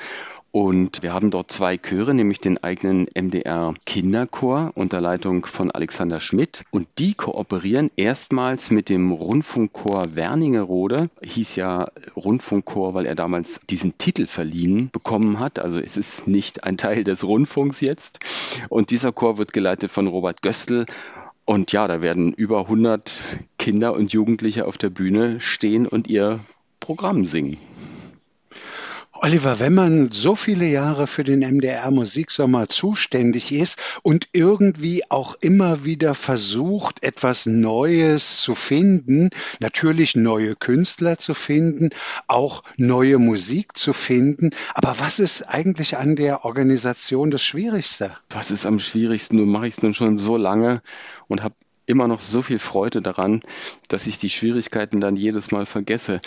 und 0.57 1.03
wir 1.03 1.13
haben 1.13 1.31
dort 1.31 1.53
zwei 1.53 1.77
Chöre, 1.77 2.15
nämlich 2.15 2.41
den 2.41 2.57
eigenen 2.57 3.09
MDR 3.15 3.75
Kinderchor 3.85 4.73
unter 4.75 5.03
Leitung 5.03 5.45
von 5.45 5.71
Alexander 5.71 6.19
Schmidt. 6.19 6.65
Und 6.71 6.89
die 6.97 7.13
kooperieren 7.13 7.91
erstmals 7.97 8.71
mit 8.71 8.89
dem 8.89 9.13
Rundfunkchor 9.13 10.17
Werningerode. 10.17 11.11
Hieß 11.23 11.57
ja 11.57 11.89
Rundfunkchor, 12.17 12.95
weil 12.95 13.05
er 13.05 13.15
damals 13.15 13.61
diesen 13.69 13.99
Titel 13.99 14.27
verliehen 14.27 14.89
bekommen 14.91 15.41
hat. 15.41 15.59
Also 15.59 15.79
es 15.79 15.99
ist 15.99 16.27
nicht 16.27 16.65
ein 16.65 16.79
Teil 16.79 17.05
des 17.05 17.23
Rundfunks 17.23 17.83
jetzt. 17.83 18.21
Und 18.71 18.91
dieser 18.91 19.13
Chor 19.13 19.37
wird 19.37 19.53
geleitet 19.53 19.91
von 19.91 20.07
Robert 20.07 20.41
Göstl. 20.41 20.87
Und 21.45 21.73
ja, 21.73 21.87
da 21.87 22.01
werden 22.01 22.33
über 22.33 22.61
100 22.61 23.23
Kinder 23.59 23.93
und 23.93 24.15
Jugendliche 24.15 24.65
auf 24.65 24.79
der 24.79 24.89
Bühne 24.89 25.39
stehen 25.39 25.87
und 25.87 26.09
ihr 26.09 26.41
Programm 26.81 27.27
singen. 27.27 27.59
Oliver, 29.21 29.59
wenn 29.61 29.75
man 29.75 30.13
so 30.13 30.37
viele 30.37 30.67
Jahre 30.67 31.07
für 31.07 31.25
den 31.25 31.41
MDR 31.41 31.91
Musiksommer 31.91 32.69
zuständig 32.69 33.53
ist 33.53 33.81
und 34.03 34.29
irgendwie 34.33 35.11
auch 35.11 35.37
immer 35.41 35.85
wieder 35.85 36.15
versucht, 36.15 37.03
etwas 37.03 37.47
Neues 37.47 38.41
zu 38.41 38.55
finden, 38.55 39.31
natürlich 39.59 40.17
neue 40.17 40.55
Künstler 40.55 41.19
zu 41.19 41.35
finden, 41.35 41.91
auch 42.27 42.63
neue 42.77 43.19
Musik 43.19 43.77
zu 43.77 43.93
finden, 43.93 44.51
aber 44.75 44.99
was 44.99 45.19
ist 45.19 45.43
eigentlich 45.43 45.97
an 45.97 46.17
der 46.17 46.45
Organisation 46.45 47.31
das 47.31 47.43
Schwierigste? 47.43 48.17
Was 48.31 48.51
ist 48.51 48.67
am 48.67 48.79
schwierigsten? 48.79 49.45
Mache 49.49 49.67
ich 49.67 49.77
es 49.77 49.83
nun 49.83 49.95
schon 49.95 50.19
so 50.19 50.37
lange 50.37 50.83
und 51.29 51.43
habe 51.43 51.55
immer 51.87 52.09
noch 52.09 52.21
so 52.21 52.43
viel 52.43 52.59
Freude 52.59 53.01
daran, 53.01 53.43
dass 53.89 54.07
ich 54.07 54.19
die 54.19 54.29
Schwierigkeiten 54.29 55.01
dann 55.01 55.17
jedes 55.17 55.51
Mal 55.51 55.67
vergesse. 55.67 56.21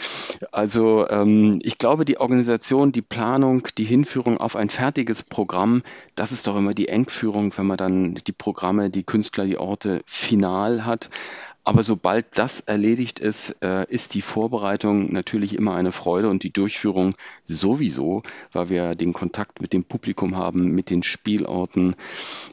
Also 0.51 1.07
ähm, 1.09 1.59
ich 1.61 1.77
glaube, 1.77 2.05
die 2.05 2.19
Organisation, 2.19 2.91
die 2.91 3.01
Planung, 3.01 3.67
die 3.77 3.83
Hinführung 3.83 4.37
auf 4.37 4.55
ein 4.55 4.69
fertiges 4.69 5.23
Programm, 5.23 5.83
das 6.15 6.31
ist 6.31 6.47
doch 6.47 6.55
immer 6.55 6.73
die 6.73 6.87
Engführung, 6.87 7.55
wenn 7.57 7.67
man 7.67 7.77
dann 7.77 8.15
die 8.15 8.31
Programme, 8.31 8.89
die 8.89 9.03
Künstler, 9.03 9.45
die 9.45 9.57
Orte 9.57 10.01
final 10.05 10.85
hat. 10.85 11.09
Aber 11.69 11.83
sobald 11.83 12.25
das 12.35 12.61
erledigt 12.61 13.19
ist, 13.19 13.57
äh, 13.61 13.85
ist 13.93 14.15
die 14.15 14.23
Vorbereitung 14.23 15.13
natürlich 15.13 15.55
immer 15.55 15.75
eine 15.75 15.91
Freude 15.91 16.27
und 16.27 16.41
die 16.41 16.51
Durchführung 16.51 17.13
sowieso, 17.45 18.23
weil 18.51 18.69
wir 18.69 18.95
den 18.95 19.13
Kontakt 19.13 19.61
mit 19.61 19.73
dem 19.73 19.83
Publikum 19.83 20.35
haben, 20.35 20.71
mit 20.71 20.89
den 20.89 21.03
Spielorten, 21.03 21.95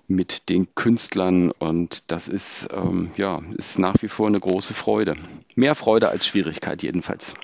mit 0.07 0.51
den 0.51 0.75
Künstlern 0.75 1.51
und 1.51 2.11
das 2.11 2.29
ist, 2.29 2.69
ähm, 2.71 3.11
ja, 3.17 3.41
ist 3.57 3.79
nach 3.79 3.95
wie 4.03 4.09
vor 4.09 4.27
eine 4.27 4.39
große 4.39 4.75
Freude. 4.75 5.17
Mehr 5.55 5.75
Freude 5.75 6.11
als 6.11 6.27
Schwierigkeit 6.27 6.83
jedenfalls. 6.83 7.37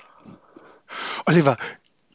Oliver, 1.25 1.57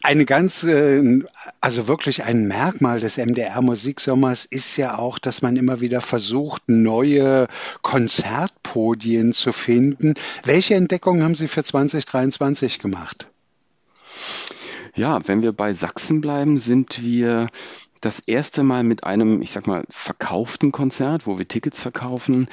eine 0.03 0.25
ganz, 0.25 0.63
äh, 0.65 1.21
also 1.61 1.89
wirklich 1.89 2.25
ein 2.25 2.47
Merkmal 2.47 3.01
des 3.01 3.19
MDR 3.19 3.61
Musiksommers 3.63 4.45
ist 4.45 4.77
ja 4.77 4.99
auch, 4.99 5.19
dass 5.19 5.43
man 5.43 5.57
immer 5.57 5.81
wieder 5.81 6.01
versucht, 6.01 6.63
neue 6.69 7.49
Konzertpodien 7.83 9.33
zu 9.33 9.53
finden. 9.53 10.15
Welche 10.45 10.75
Entdeckungen 10.75 11.23
haben 11.23 11.35
Sie 11.35 11.49
für 11.49 11.65
2023 11.65 12.79
gemacht? 12.79 13.29
Ja, 14.95 15.21
wenn 15.27 15.43
wir 15.43 15.53
bei 15.53 15.75
Sachsen 15.75 16.21
bleiben, 16.21 16.59
sind 16.59 17.03
wir 17.03 17.49
das 18.01 18.21
erste 18.21 18.63
Mal 18.63 18.85
mit 18.85 19.05
einem, 19.05 19.43
ich 19.43 19.51
sag 19.51 19.67
mal, 19.67 19.85
verkauften 19.89 20.73
Konzert, 20.73 21.27
wo 21.27 21.39
wir 21.39 21.49
Tickets 21.49 21.81
verkaufen, 21.81 22.49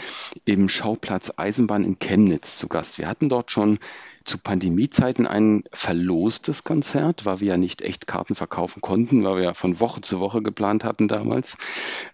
im 0.45 0.69
Schauplatz 0.69 1.33
Eisenbahn 1.35 1.83
in 1.83 1.99
Chemnitz 1.99 2.57
zu 2.57 2.67
Gast. 2.67 2.97
Wir 2.97 3.07
hatten 3.07 3.29
dort 3.29 3.51
schon 3.51 3.79
zu 4.23 4.37
Pandemiezeiten 4.37 5.27
ein 5.27 5.63
verlostes 5.71 6.63
Konzert, 6.63 7.25
weil 7.25 7.41
wir 7.41 7.49
ja 7.49 7.57
nicht 7.57 7.81
echt 7.83 8.07
Karten 8.07 8.35
verkaufen 8.35 8.81
konnten, 8.81 9.23
weil 9.23 9.37
wir 9.37 9.43
ja 9.43 9.53
von 9.53 9.79
Woche 9.79 10.01
zu 10.01 10.19
Woche 10.19 10.41
geplant 10.41 10.83
hatten 10.83 11.07
damals. 11.07 11.57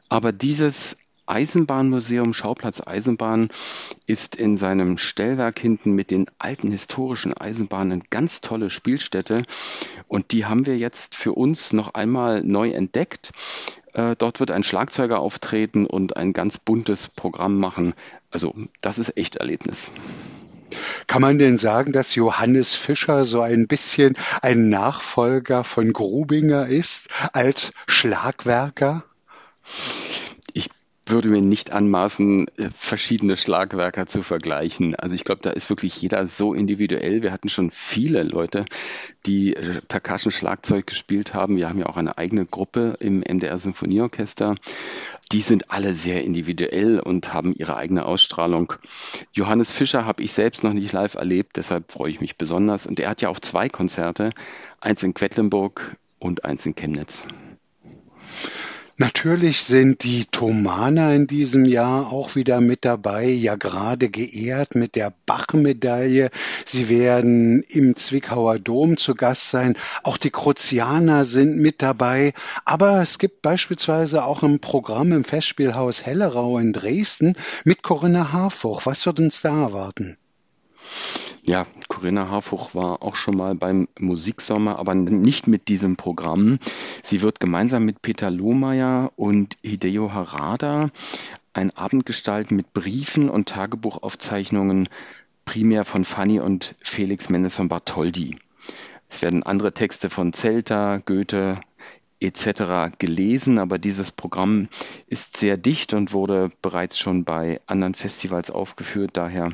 Aber 0.09 0.31
dieses 0.33 0.97
Eisenbahnmuseum, 1.25 2.33
Schauplatz 2.33 2.81
Eisenbahn, 2.85 3.49
ist 4.05 4.35
in 4.35 4.57
seinem 4.57 4.97
Stellwerk 4.97 5.59
hinten 5.59 5.91
mit 5.93 6.11
den 6.11 6.25
alten 6.39 6.71
historischen 6.71 7.35
Eisenbahnen 7.35 8.03
ganz 8.09 8.41
tolle 8.41 8.69
Spielstätte. 8.69 9.43
Und 10.07 10.31
die 10.31 10.45
haben 10.45 10.65
wir 10.65 10.77
jetzt 10.77 11.15
für 11.15 11.33
uns 11.33 11.73
noch 11.73 11.93
einmal 11.93 12.43
neu 12.43 12.71
entdeckt. 12.71 13.31
Äh, 13.93 14.15
dort 14.17 14.39
wird 14.39 14.51
ein 14.51 14.63
Schlagzeuger 14.63 15.19
auftreten 15.19 15.85
und 15.85 16.17
ein 16.17 16.33
ganz 16.33 16.57
buntes 16.57 17.07
Programm 17.07 17.59
machen. 17.59 17.93
Also 18.29 18.53
das 18.81 18.99
ist 18.99 19.17
echt 19.17 19.37
Erlebnis. 19.37 19.91
Kann 21.07 21.21
man 21.21 21.37
denn 21.37 21.57
sagen, 21.57 21.91
dass 21.91 22.15
Johannes 22.15 22.73
Fischer 22.73 23.25
so 23.25 23.41
ein 23.41 23.67
bisschen 23.67 24.15
ein 24.41 24.69
Nachfolger 24.69 25.63
von 25.63 25.91
Grubinger 25.91 26.67
ist 26.67 27.09
als 27.33 27.73
Schlagwerker? 27.87 29.03
Würde 31.11 31.29
mir 31.29 31.41
nicht 31.41 31.71
anmaßen, 31.71 32.47
äh, 32.57 32.69
verschiedene 32.75 33.37
Schlagwerker 33.37 34.07
zu 34.07 34.23
vergleichen. 34.23 34.95
Also 34.95 35.15
ich 35.15 35.23
glaube, 35.23 35.41
da 35.41 35.51
ist 35.51 35.69
wirklich 35.69 36.01
jeder 36.01 36.25
so 36.25 36.53
individuell. 36.53 37.21
Wir 37.21 37.31
hatten 37.31 37.49
schon 37.49 37.69
viele 37.71 38.23
Leute, 38.23 38.65
die 39.25 39.55
äh, 39.55 39.81
Percussion-Schlagzeug 39.87 40.87
gespielt 40.87 41.33
haben. 41.33 41.57
Wir 41.57 41.69
haben 41.69 41.79
ja 41.79 41.85
auch 41.85 41.97
eine 41.97 42.17
eigene 42.17 42.45
Gruppe 42.45 42.97
im 42.99 43.19
MDR 43.19 43.57
Symphonieorchester. 43.57 44.55
Die 45.31 45.41
sind 45.41 45.71
alle 45.71 45.93
sehr 45.93 46.23
individuell 46.23 46.99
und 46.99 47.33
haben 47.33 47.53
ihre 47.55 47.75
eigene 47.75 48.05
Ausstrahlung. 48.05 48.73
Johannes 49.33 49.71
Fischer 49.71 50.05
habe 50.05 50.23
ich 50.23 50.31
selbst 50.31 50.63
noch 50.63 50.73
nicht 50.73 50.91
live 50.91 51.15
erlebt, 51.15 51.57
deshalb 51.57 51.91
freue 51.91 52.09
ich 52.09 52.21
mich 52.21 52.37
besonders. 52.37 52.87
Und 52.87 52.99
er 52.99 53.09
hat 53.09 53.21
ja 53.21 53.29
auch 53.29 53.39
zwei 53.39 53.69
Konzerte, 53.69 54.31
eins 54.79 55.03
in 55.03 55.13
Quedlinburg 55.13 55.97
und 56.19 56.45
eins 56.45 56.65
in 56.65 56.75
Chemnitz. 56.75 57.25
Natürlich 59.01 59.63
sind 59.63 60.03
die 60.03 60.25
Thomaner 60.25 61.15
in 61.15 61.25
diesem 61.25 61.65
Jahr 61.65 62.13
auch 62.13 62.35
wieder 62.35 62.61
mit 62.61 62.85
dabei, 62.85 63.25
ja 63.25 63.55
gerade 63.55 64.09
geehrt 64.09 64.75
mit 64.75 64.95
der 64.95 65.11
Bach-Medaille. 65.25 66.29
Sie 66.67 66.87
werden 66.87 67.63
im 67.63 67.95
Zwickauer 67.95 68.59
Dom 68.59 68.97
zu 68.97 69.15
Gast 69.15 69.49
sein. 69.49 69.75
Auch 70.03 70.17
die 70.17 70.29
Kruzianer 70.29 71.25
sind 71.25 71.57
mit 71.57 71.81
dabei. 71.81 72.33
Aber 72.63 73.01
es 73.01 73.17
gibt 73.17 73.41
beispielsweise 73.41 74.23
auch 74.23 74.43
ein 74.43 74.59
Programm 74.59 75.13
im 75.13 75.23
Festspielhaus 75.23 76.05
Hellerau 76.05 76.59
in 76.59 76.71
Dresden 76.71 77.35
mit 77.63 77.81
Corinna 77.81 78.31
Harfuch. 78.31 78.85
Was 78.85 79.07
wird 79.07 79.19
uns 79.19 79.41
da 79.41 79.63
erwarten? 79.63 80.19
Ja, 81.43 81.65
Corinna 81.87 82.29
Harfuch 82.29 82.75
war 82.75 83.01
auch 83.01 83.15
schon 83.15 83.35
mal 83.35 83.55
beim 83.55 83.87
Musiksommer, 83.97 84.77
aber 84.77 84.93
nicht 84.93 85.47
mit 85.47 85.69
diesem 85.69 85.95
Programm. 85.95 86.59
Sie 87.01 87.21
wird 87.21 87.39
gemeinsam 87.39 87.83
mit 87.83 88.03
Peter 88.03 88.29
Lohmeier 88.29 89.11
und 89.15 89.57
Hideo 89.63 90.13
Harada 90.13 90.91
einen 91.53 91.71
Abend 91.71 92.05
gestalten 92.05 92.55
mit 92.55 92.73
Briefen 92.73 93.27
und 93.29 93.49
Tagebuchaufzeichnungen, 93.49 94.87
primär 95.43 95.83
von 95.83 96.05
Fanny 96.05 96.39
und 96.39 96.75
Felix 96.79 97.29
Mendelssohn 97.29 97.69
Bartholdy. 97.69 98.37
Es 99.09 99.23
werden 99.23 99.43
andere 99.43 99.73
Texte 99.73 100.09
von 100.09 100.33
Zelter, 100.33 101.01
Goethe, 101.03 101.59
etc. 102.21 102.95
gelesen, 102.99 103.57
aber 103.57 103.79
dieses 103.79 104.11
Programm 104.11 104.69
ist 105.07 105.37
sehr 105.37 105.57
dicht 105.57 105.93
und 105.93 106.13
wurde 106.13 106.49
bereits 106.61 106.99
schon 106.99 107.23
bei 107.23 107.59
anderen 107.65 107.95
Festivals 107.95 108.51
aufgeführt. 108.51 109.11
Daher 109.13 109.49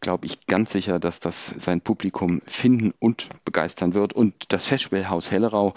glaube 0.00 0.26
ich 0.26 0.46
ganz 0.46 0.72
sicher, 0.72 0.98
dass 0.98 1.20
das 1.20 1.46
sein 1.46 1.80
Publikum 1.80 2.42
finden 2.46 2.92
und 2.98 3.28
begeistern 3.44 3.94
wird. 3.94 4.12
Und 4.12 4.52
das 4.52 4.64
Festspielhaus 4.64 5.30
Hellerau 5.30 5.74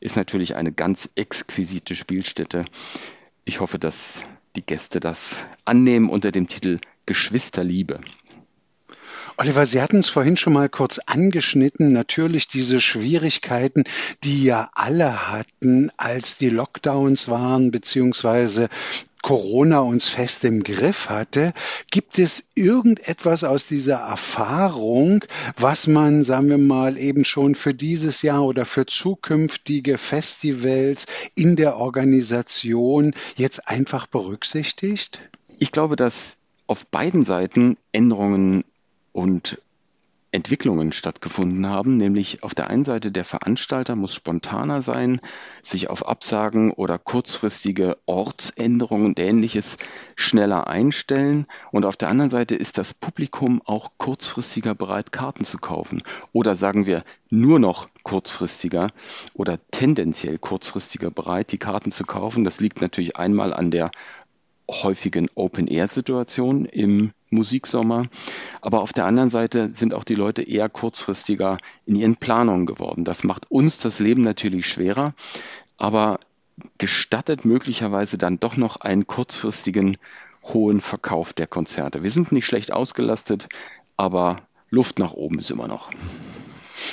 ist 0.00 0.16
natürlich 0.16 0.54
eine 0.54 0.72
ganz 0.72 1.10
exquisite 1.14 1.96
Spielstätte. 1.96 2.66
Ich 3.44 3.60
hoffe, 3.60 3.78
dass 3.78 4.22
die 4.56 4.64
Gäste 4.66 5.00
das 5.00 5.44
annehmen 5.64 6.10
unter 6.10 6.30
dem 6.30 6.48
Titel 6.48 6.78
Geschwisterliebe. 7.06 8.00
Oliver, 9.40 9.64
Sie 9.64 9.80
hatten 9.80 10.00
es 10.00 10.10
vorhin 10.10 10.36
schon 10.36 10.52
mal 10.52 10.68
kurz 10.68 10.98
angeschnitten. 10.98 11.94
Natürlich 11.94 12.46
diese 12.46 12.78
Schwierigkeiten, 12.78 13.84
die 14.22 14.44
ja 14.44 14.68
alle 14.74 15.30
hatten, 15.32 15.90
als 15.96 16.36
die 16.36 16.50
Lockdowns 16.50 17.26
waren, 17.28 17.70
beziehungsweise 17.70 18.68
Corona 19.22 19.80
uns 19.80 20.08
fest 20.08 20.44
im 20.44 20.62
Griff 20.62 21.08
hatte. 21.08 21.54
Gibt 21.90 22.18
es 22.18 22.50
irgendetwas 22.54 23.42
aus 23.42 23.66
dieser 23.66 23.96
Erfahrung, 24.00 25.24
was 25.56 25.86
man, 25.86 26.22
sagen 26.22 26.50
wir 26.50 26.58
mal, 26.58 26.98
eben 26.98 27.24
schon 27.24 27.54
für 27.54 27.72
dieses 27.72 28.20
Jahr 28.20 28.44
oder 28.44 28.66
für 28.66 28.84
zukünftige 28.84 29.96
Festivals 29.96 31.06
in 31.34 31.56
der 31.56 31.78
Organisation 31.78 33.14
jetzt 33.38 33.68
einfach 33.68 34.06
berücksichtigt? 34.06 35.22
Ich 35.58 35.72
glaube, 35.72 35.96
dass 35.96 36.36
auf 36.66 36.86
beiden 36.86 37.24
Seiten 37.24 37.78
Änderungen 37.90 38.64
und 39.12 39.58
Entwicklungen 40.32 40.92
stattgefunden 40.92 41.68
haben, 41.68 41.96
nämlich 41.96 42.44
auf 42.44 42.54
der 42.54 42.70
einen 42.70 42.84
Seite 42.84 43.10
der 43.10 43.24
Veranstalter 43.24 43.96
muss 43.96 44.14
spontaner 44.14 44.80
sein, 44.80 45.20
sich 45.60 45.90
auf 45.90 46.06
Absagen 46.06 46.72
oder 46.72 46.98
kurzfristige 46.98 47.96
Ortsänderungen 48.06 49.06
und 49.06 49.18
ähnliches 49.18 49.76
schneller 50.14 50.68
einstellen. 50.68 51.46
Und 51.72 51.84
auf 51.84 51.96
der 51.96 52.08
anderen 52.10 52.30
Seite 52.30 52.54
ist 52.54 52.78
das 52.78 52.94
Publikum 52.94 53.60
auch 53.64 53.92
kurzfristiger 53.98 54.76
bereit, 54.76 55.10
Karten 55.10 55.44
zu 55.44 55.58
kaufen. 55.58 56.02
Oder 56.32 56.54
sagen 56.54 56.86
wir 56.86 57.02
nur 57.28 57.58
noch 57.58 57.88
kurzfristiger 58.04 58.90
oder 59.34 59.58
tendenziell 59.72 60.38
kurzfristiger 60.38 61.10
bereit, 61.10 61.50
die 61.50 61.58
Karten 61.58 61.90
zu 61.90 62.04
kaufen. 62.04 62.44
Das 62.44 62.60
liegt 62.60 62.80
natürlich 62.80 63.16
einmal 63.16 63.52
an 63.52 63.72
der 63.72 63.90
häufigen 64.70 65.28
Open-Air-Situation 65.34 66.66
im 66.66 67.10
Musiksommer. 67.30 68.06
Aber 68.60 68.82
auf 68.82 68.92
der 68.92 69.06
anderen 69.06 69.30
Seite 69.30 69.70
sind 69.72 69.94
auch 69.94 70.04
die 70.04 70.14
Leute 70.14 70.42
eher 70.42 70.68
kurzfristiger 70.68 71.58
in 71.86 71.96
ihren 71.96 72.16
Planungen 72.16 72.66
geworden. 72.66 73.04
Das 73.04 73.24
macht 73.24 73.50
uns 73.50 73.78
das 73.78 74.00
Leben 74.00 74.22
natürlich 74.22 74.66
schwerer, 74.66 75.14
aber 75.76 76.20
gestattet 76.78 77.44
möglicherweise 77.44 78.18
dann 78.18 78.38
doch 78.38 78.56
noch 78.56 78.76
einen 78.76 79.06
kurzfristigen 79.06 79.96
hohen 80.42 80.80
Verkauf 80.80 81.32
der 81.32 81.46
Konzerte. 81.46 82.02
Wir 82.02 82.10
sind 82.10 82.32
nicht 82.32 82.46
schlecht 82.46 82.72
ausgelastet, 82.72 83.48
aber 83.96 84.42
Luft 84.68 84.98
nach 84.98 85.12
oben 85.12 85.38
ist 85.38 85.50
immer 85.50 85.68
noch. 85.68 85.90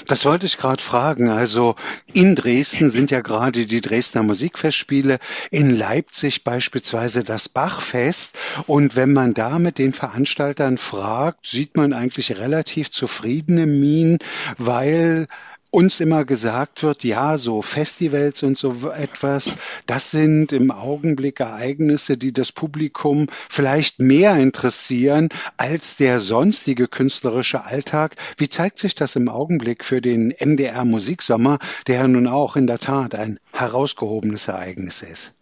Das 0.06 0.26
wollte 0.26 0.46
ich 0.46 0.58
gerade 0.58 0.82
fragen. 0.82 1.30
Also 1.30 1.76
in 2.14 2.36
Dresden 2.36 2.90
sind 2.90 3.12
ja 3.12 3.22
gerade 3.22 3.66
die 3.66 3.82
Dresdner 3.82 4.24
Musikfestspiele, 4.24 5.20
in 5.52 5.76
Leipzig 5.76 6.44
beispielsweise 6.44 7.24
das 7.24 7.50
Bachfest. 7.50 8.38
Und 8.66 8.96
wenn 8.96 9.14
man 9.14 9.34
da 9.34 9.60
mit 9.60 9.78
den 9.78 9.94
Veranstaltern 9.94 10.78
fragt, 10.78 11.48
sieht 11.48 11.78
man 11.78 11.94
eigentlich 11.94 12.38
relativ 12.38 12.92
zufriedene 12.92 13.66
Minen, 13.66 14.20
weil 14.58 15.28
uns 15.72 16.00
immer 16.00 16.26
gesagt 16.26 16.84
wird, 16.84 17.04
ja, 17.04 17.38
so 17.38 17.62
Festivals 17.62 18.44
und 18.44 18.58
so 18.58 18.90
etwas, 18.90 19.58
das 19.86 20.12
sind 20.12 20.52
im 20.52 20.72
Augenblick 20.72 21.40
Ereignisse, 21.40 22.18
die 22.18 22.32
das 22.32 22.52
Publikum 22.52 23.28
vielleicht 23.50 24.00
mehr 24.00 24.36
interessieren 24.36 25.30
als 25.58 25.98
der 25.98 26.20
sonstige 26.20 26.88
künstlerische 26.88 27.64
Alltag. 27.66 28.16
Wie 28.38 28.50
zeigt 28.50 28.80
sich 28.80 28.96
das 28.96 29.16
im 29.16 29.30
Augenblick 29.30 29.84
für 29.84 30.02
den 30.02 30.34
MDR 30.40 30.86
Musiksommer, 30.86 31.60
der 31.88 31.96
ja 31.98 32.08
nun 32.08 32.28
auch 32.28 32.56
in 32.56 32.68
der 32.68 32.80
Tat 32.80 33.16
ein 33.16 33.40
herausgehobenes 33.52 34.48
Ereignis 34.48 35.02
ist? 35.02 35.34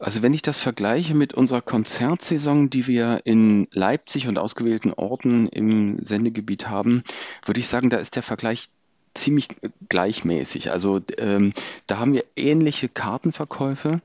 Also 0.00 0.22
wenn 0.22 0.32
ich 0.32 0.42
das 0.42 0.60
vergleiche 0.60 1.14
mit 1.14 1.34
unserer 1.34 1.60
Konzertsaison, 1.60 2.70
die 2.70 2.86
wir 2.86 3.22
in 3.24 3.66
Leipzig 3.72 4.28
und 4.28 4.38
ausgewählten 4.38 4.92
Orten 4.92 5.48
im 5.48 5.98
Sendegebiet 6.04 6.68
haben, 6.68 7.02
würde 7.44 7.58
ich 7.58 7.66
sagen, 7.66 7.90
da 7.90 7.96
ist 7.96 8.14
der 8.14 8.22
Vergleich 8.22 8.68
ziemlich 9.14 9.48
gleichmäßig. 9.88 10.70
Also 10.70 11.00
ähm, 11.18 11.52
da 11.86 11.98
haben 11.98 12.14
wir 12.14 12.24
ähnliche 12.36 12.88
Kartenverkäufe 12.88 14.00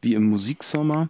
wie 0.00 0.14
im 0.14 0.24
Musiksommer. 0.28 1.08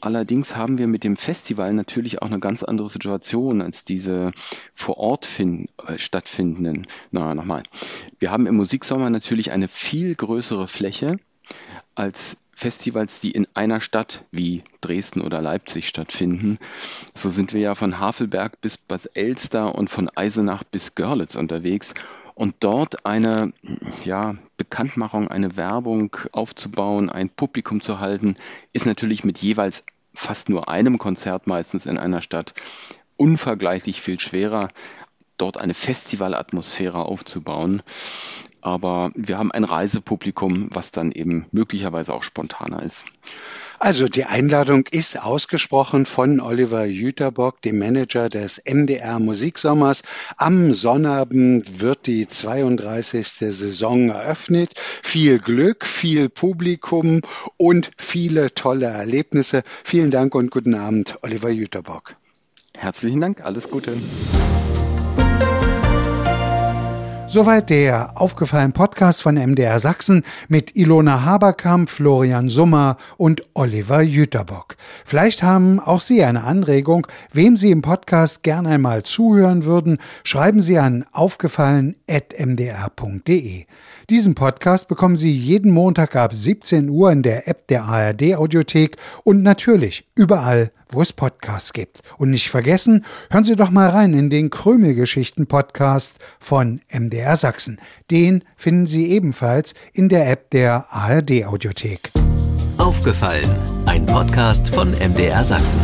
Allerdings 0.00 0.56
haben 0.56 0.78
wir 0.78 0.88
mit 0.88 1.04
dem 1.04 1.16
Festival 1.16 1.72
natürlich 1.72 2.22
auch 2.22 2.26
eine 2.26 2.40
ganz 2.40 2.64
andere 2.64 2.88
Situation 2.88 3.62
als 3.62 3.84
diese 3.84 4.32
vor 4.74 4.96
Ort 4.96 5.26
finden, 5.26 5.66
äh, 5.86 5.96
stattfindenden. 5.96 6.88
Na, 7.12 7.36
nochmal. 7.36 7.62
Wir 8.18 8.32
haben 8.32 8.48
im 8.48 8.56
Musiksommer 8.56 9.10
natürlich 9.10 9.52
eine 9.52 9.68
viel 9.68 10.14
größere 10.16 10.66
Fläche 10.66 11.18
als 11.94 12.36
Festivals, 12.62 13.18
die 13.18 13.32
in 13.32 13.48
einer 13.54 13.80
Stadt 13.80 14.24
wie 14.30 14.62
Dresden 14.80 15.20
oder 15.20 15.42
Leipzig 15.42 15.88
stattfinden. 15.88 16.60
So 17.12 17.28
sind 17.28 17.52
wir 17.52 17.60
ja 17.60 17.74
von 17.74 17.98
Havelberg 17.98 18.60
bis 18.60 18.78
Bad 18.78 19.10
Elster 19.14 19.74
und 19.74 19.90
von 19.90 20.08
Eisenach 20.08 20.62
bis 20.62 20.94
Görlitz 20.94 21.34
unterwegs 21.34 21.92
und 22.36 22.54
dort 22.60 23.04
eine 23.04 23.52
ja, 24.04 24.36
Bekanntmachung, 24.56 25.26
eine 25.26 25.56
Werbung 25.56 26.16
aufzubauen, 26.30 27.10
ein 27.10 27.30
Publikum 27.30 27.80
zu 27.80 27.98
halten, 27.98 28.36
ist 28.72 28.86
natürlich 28.86 29.24
mit 29.24 29.38
jeweils 29.38 29.82
fast 30.14 30.48
nur 30.48 30.68
einem 30.68 30.98
Konzert 30.98 31.48
meistens 31.48 31.86
in 31.86 31.98
einer 31.98 32.22
Stadt 32.22 32.54
unvergleichlich 33.16 34.00
viel 34.00 34.20
schwerer, 34.20 34.68
dort 35.36 35.56
eine 35.56 35.74
Festivalatmosphäre 35.74 37.04
aufzubauen. 37.04 37.82
Aber 38.62 39.10
wir 39.14 39.38
haben 39.38 39.52
ein 39.52 39.64
Reisepublikum, 39.64 40.68
was 40.72 40.92
dann 40.92 41.12
eben 41.12 41.46
möglicherweise 41.52 42.14
auch 42.14 42.22
spontaner 42.22 42.82
ist. 42.82 43.04
Also 43.82 44.06
die 44.06 44.24
Einladung 44.24 44.84
ist 44.92 45.20
ausgesprochen 45.20 46.06
von 46.06 46.38
Oliver 46.38 46.84
Jüterbock, 46.84 47.60
dem 47.62 47.80
Manager 47.80 48.28
des 48.28 48.62
MDR 48.64 49.18
Musiksommers. 49.18 50.04
Am 50.36 50.72
Sonnabend 50.72 51.80
wird 51.80 52.06
die 52.06 52.28
32. 52.28 53.26
Saison 53.26 54.10
eröffnet. 54.10 54.74
Viel 54.76 55.40
Glück, 55.40 55.84
viel 55.84 56.28
Publikum 56.28 57.22
und 57.56 57.90
viele 57.98 58.54
tolle 58.54 58.86
Erlebnisse. 58.86 59.64
Vielen 59.82 60.12
Dank 60.12 60.36
und 60.36 60.52
guten 60.52 60.76
Abend, 60.76 61.18
Oliver 61.22 61.50
Jüterbock. 61.50 62.14
Herzlichen 62.74 63.20
Dank, 63.20 63.44
alles 63.44 63.68
Gute. 63.68 63.94
Soweit 67.32 67.70
der 67.70 68.20
aufgefallene 68.20 68.74
Podcast 68.74 69.22
von 69.22 69.36
MDR 69.36 69.78
Sachsen 69.78 70.22
mit 70.48 70.76
Ilona 70.76 71.24
Haberkamp, 71.24 71.88
Florian 71.88 72.50
Summer 72.50 72.98
und 73.16 73.42
Oliver 73.54 74.02
Jüterbock. 74.02 74.76
Vielleicht 75.06 75.42
haben 75.42 75.80
auch 75.80 76.02
Sie 76.02 76.22
eine 76.22 76.44
Anregung, 76.44 77.06
wem 77.32 77.56
Sie 77.56 77.70
im 77.70 77.80
Podcast 77.80 78.42
gern 78.42 78.66
einmal 78.66 79.04
zuhören 79.04 79.64
würden. 79.64 79.96
Schreiben 80.24 80.60
Sie 80.60 80.78
an 80.78 81.06
aufgefallen.mdr.de. 81.12 83.64
Diesen 84.10 84.34
Podcast 84.34 84.88
bekommen 84.88 85.16
Sie 85.16 85.32
jeden 85.32 85.70
Montag 85.70 86.16
ab 86.16 86.34
17 86.34 86.88
Uhr 86.88 87.12
in 87.12 87.22
der 87.22 87.48
App 87.48 87.68
der 87.68 87.84
ARD 87.84 88.34
Audiothek 88.36 88.96
und 89.24 89.42
natürlich 89.42 90.06
überall, 90.14 90.70
wo 90.90 91.00
es 91.00 91.12
Podcasts 91.12 91.72
gibt. 91.72 92.02
Und 92.18 92.30
nicht 92.30 92.50
vergessen, 92.50 93.04
hören 93.30 93.44
Sie 93.44 93.56
doch 93.56 93.70
mal 93.70 93.88
rein 93.88 94.12
in 94.14 94.30
den 94.30 94.50
Krümelgeschichten 94.50 95.46
Podcast 95.46 96.18
von 96.40 96.80
MDR 96.92 97.36
Sachsen. 97.36 97.80
Den 98.10 98.44
finden 98.56 98.86
Sie 98.86 99.10
ebenfalls 99.10 99.74
in 99.92 100.08
der 100.08 100.30
App 100.30 100.50
der 100.50 100.86
ARD 100.90 101.46
Audiothek. 101.46 102.10
Aufgefallen, 102.78 103.50
ein 103.86 104.04
Podcast 104.06 104.68
von 104.68 104.90
MDR 104.92 105.44
Sachsen. 105.44 105.80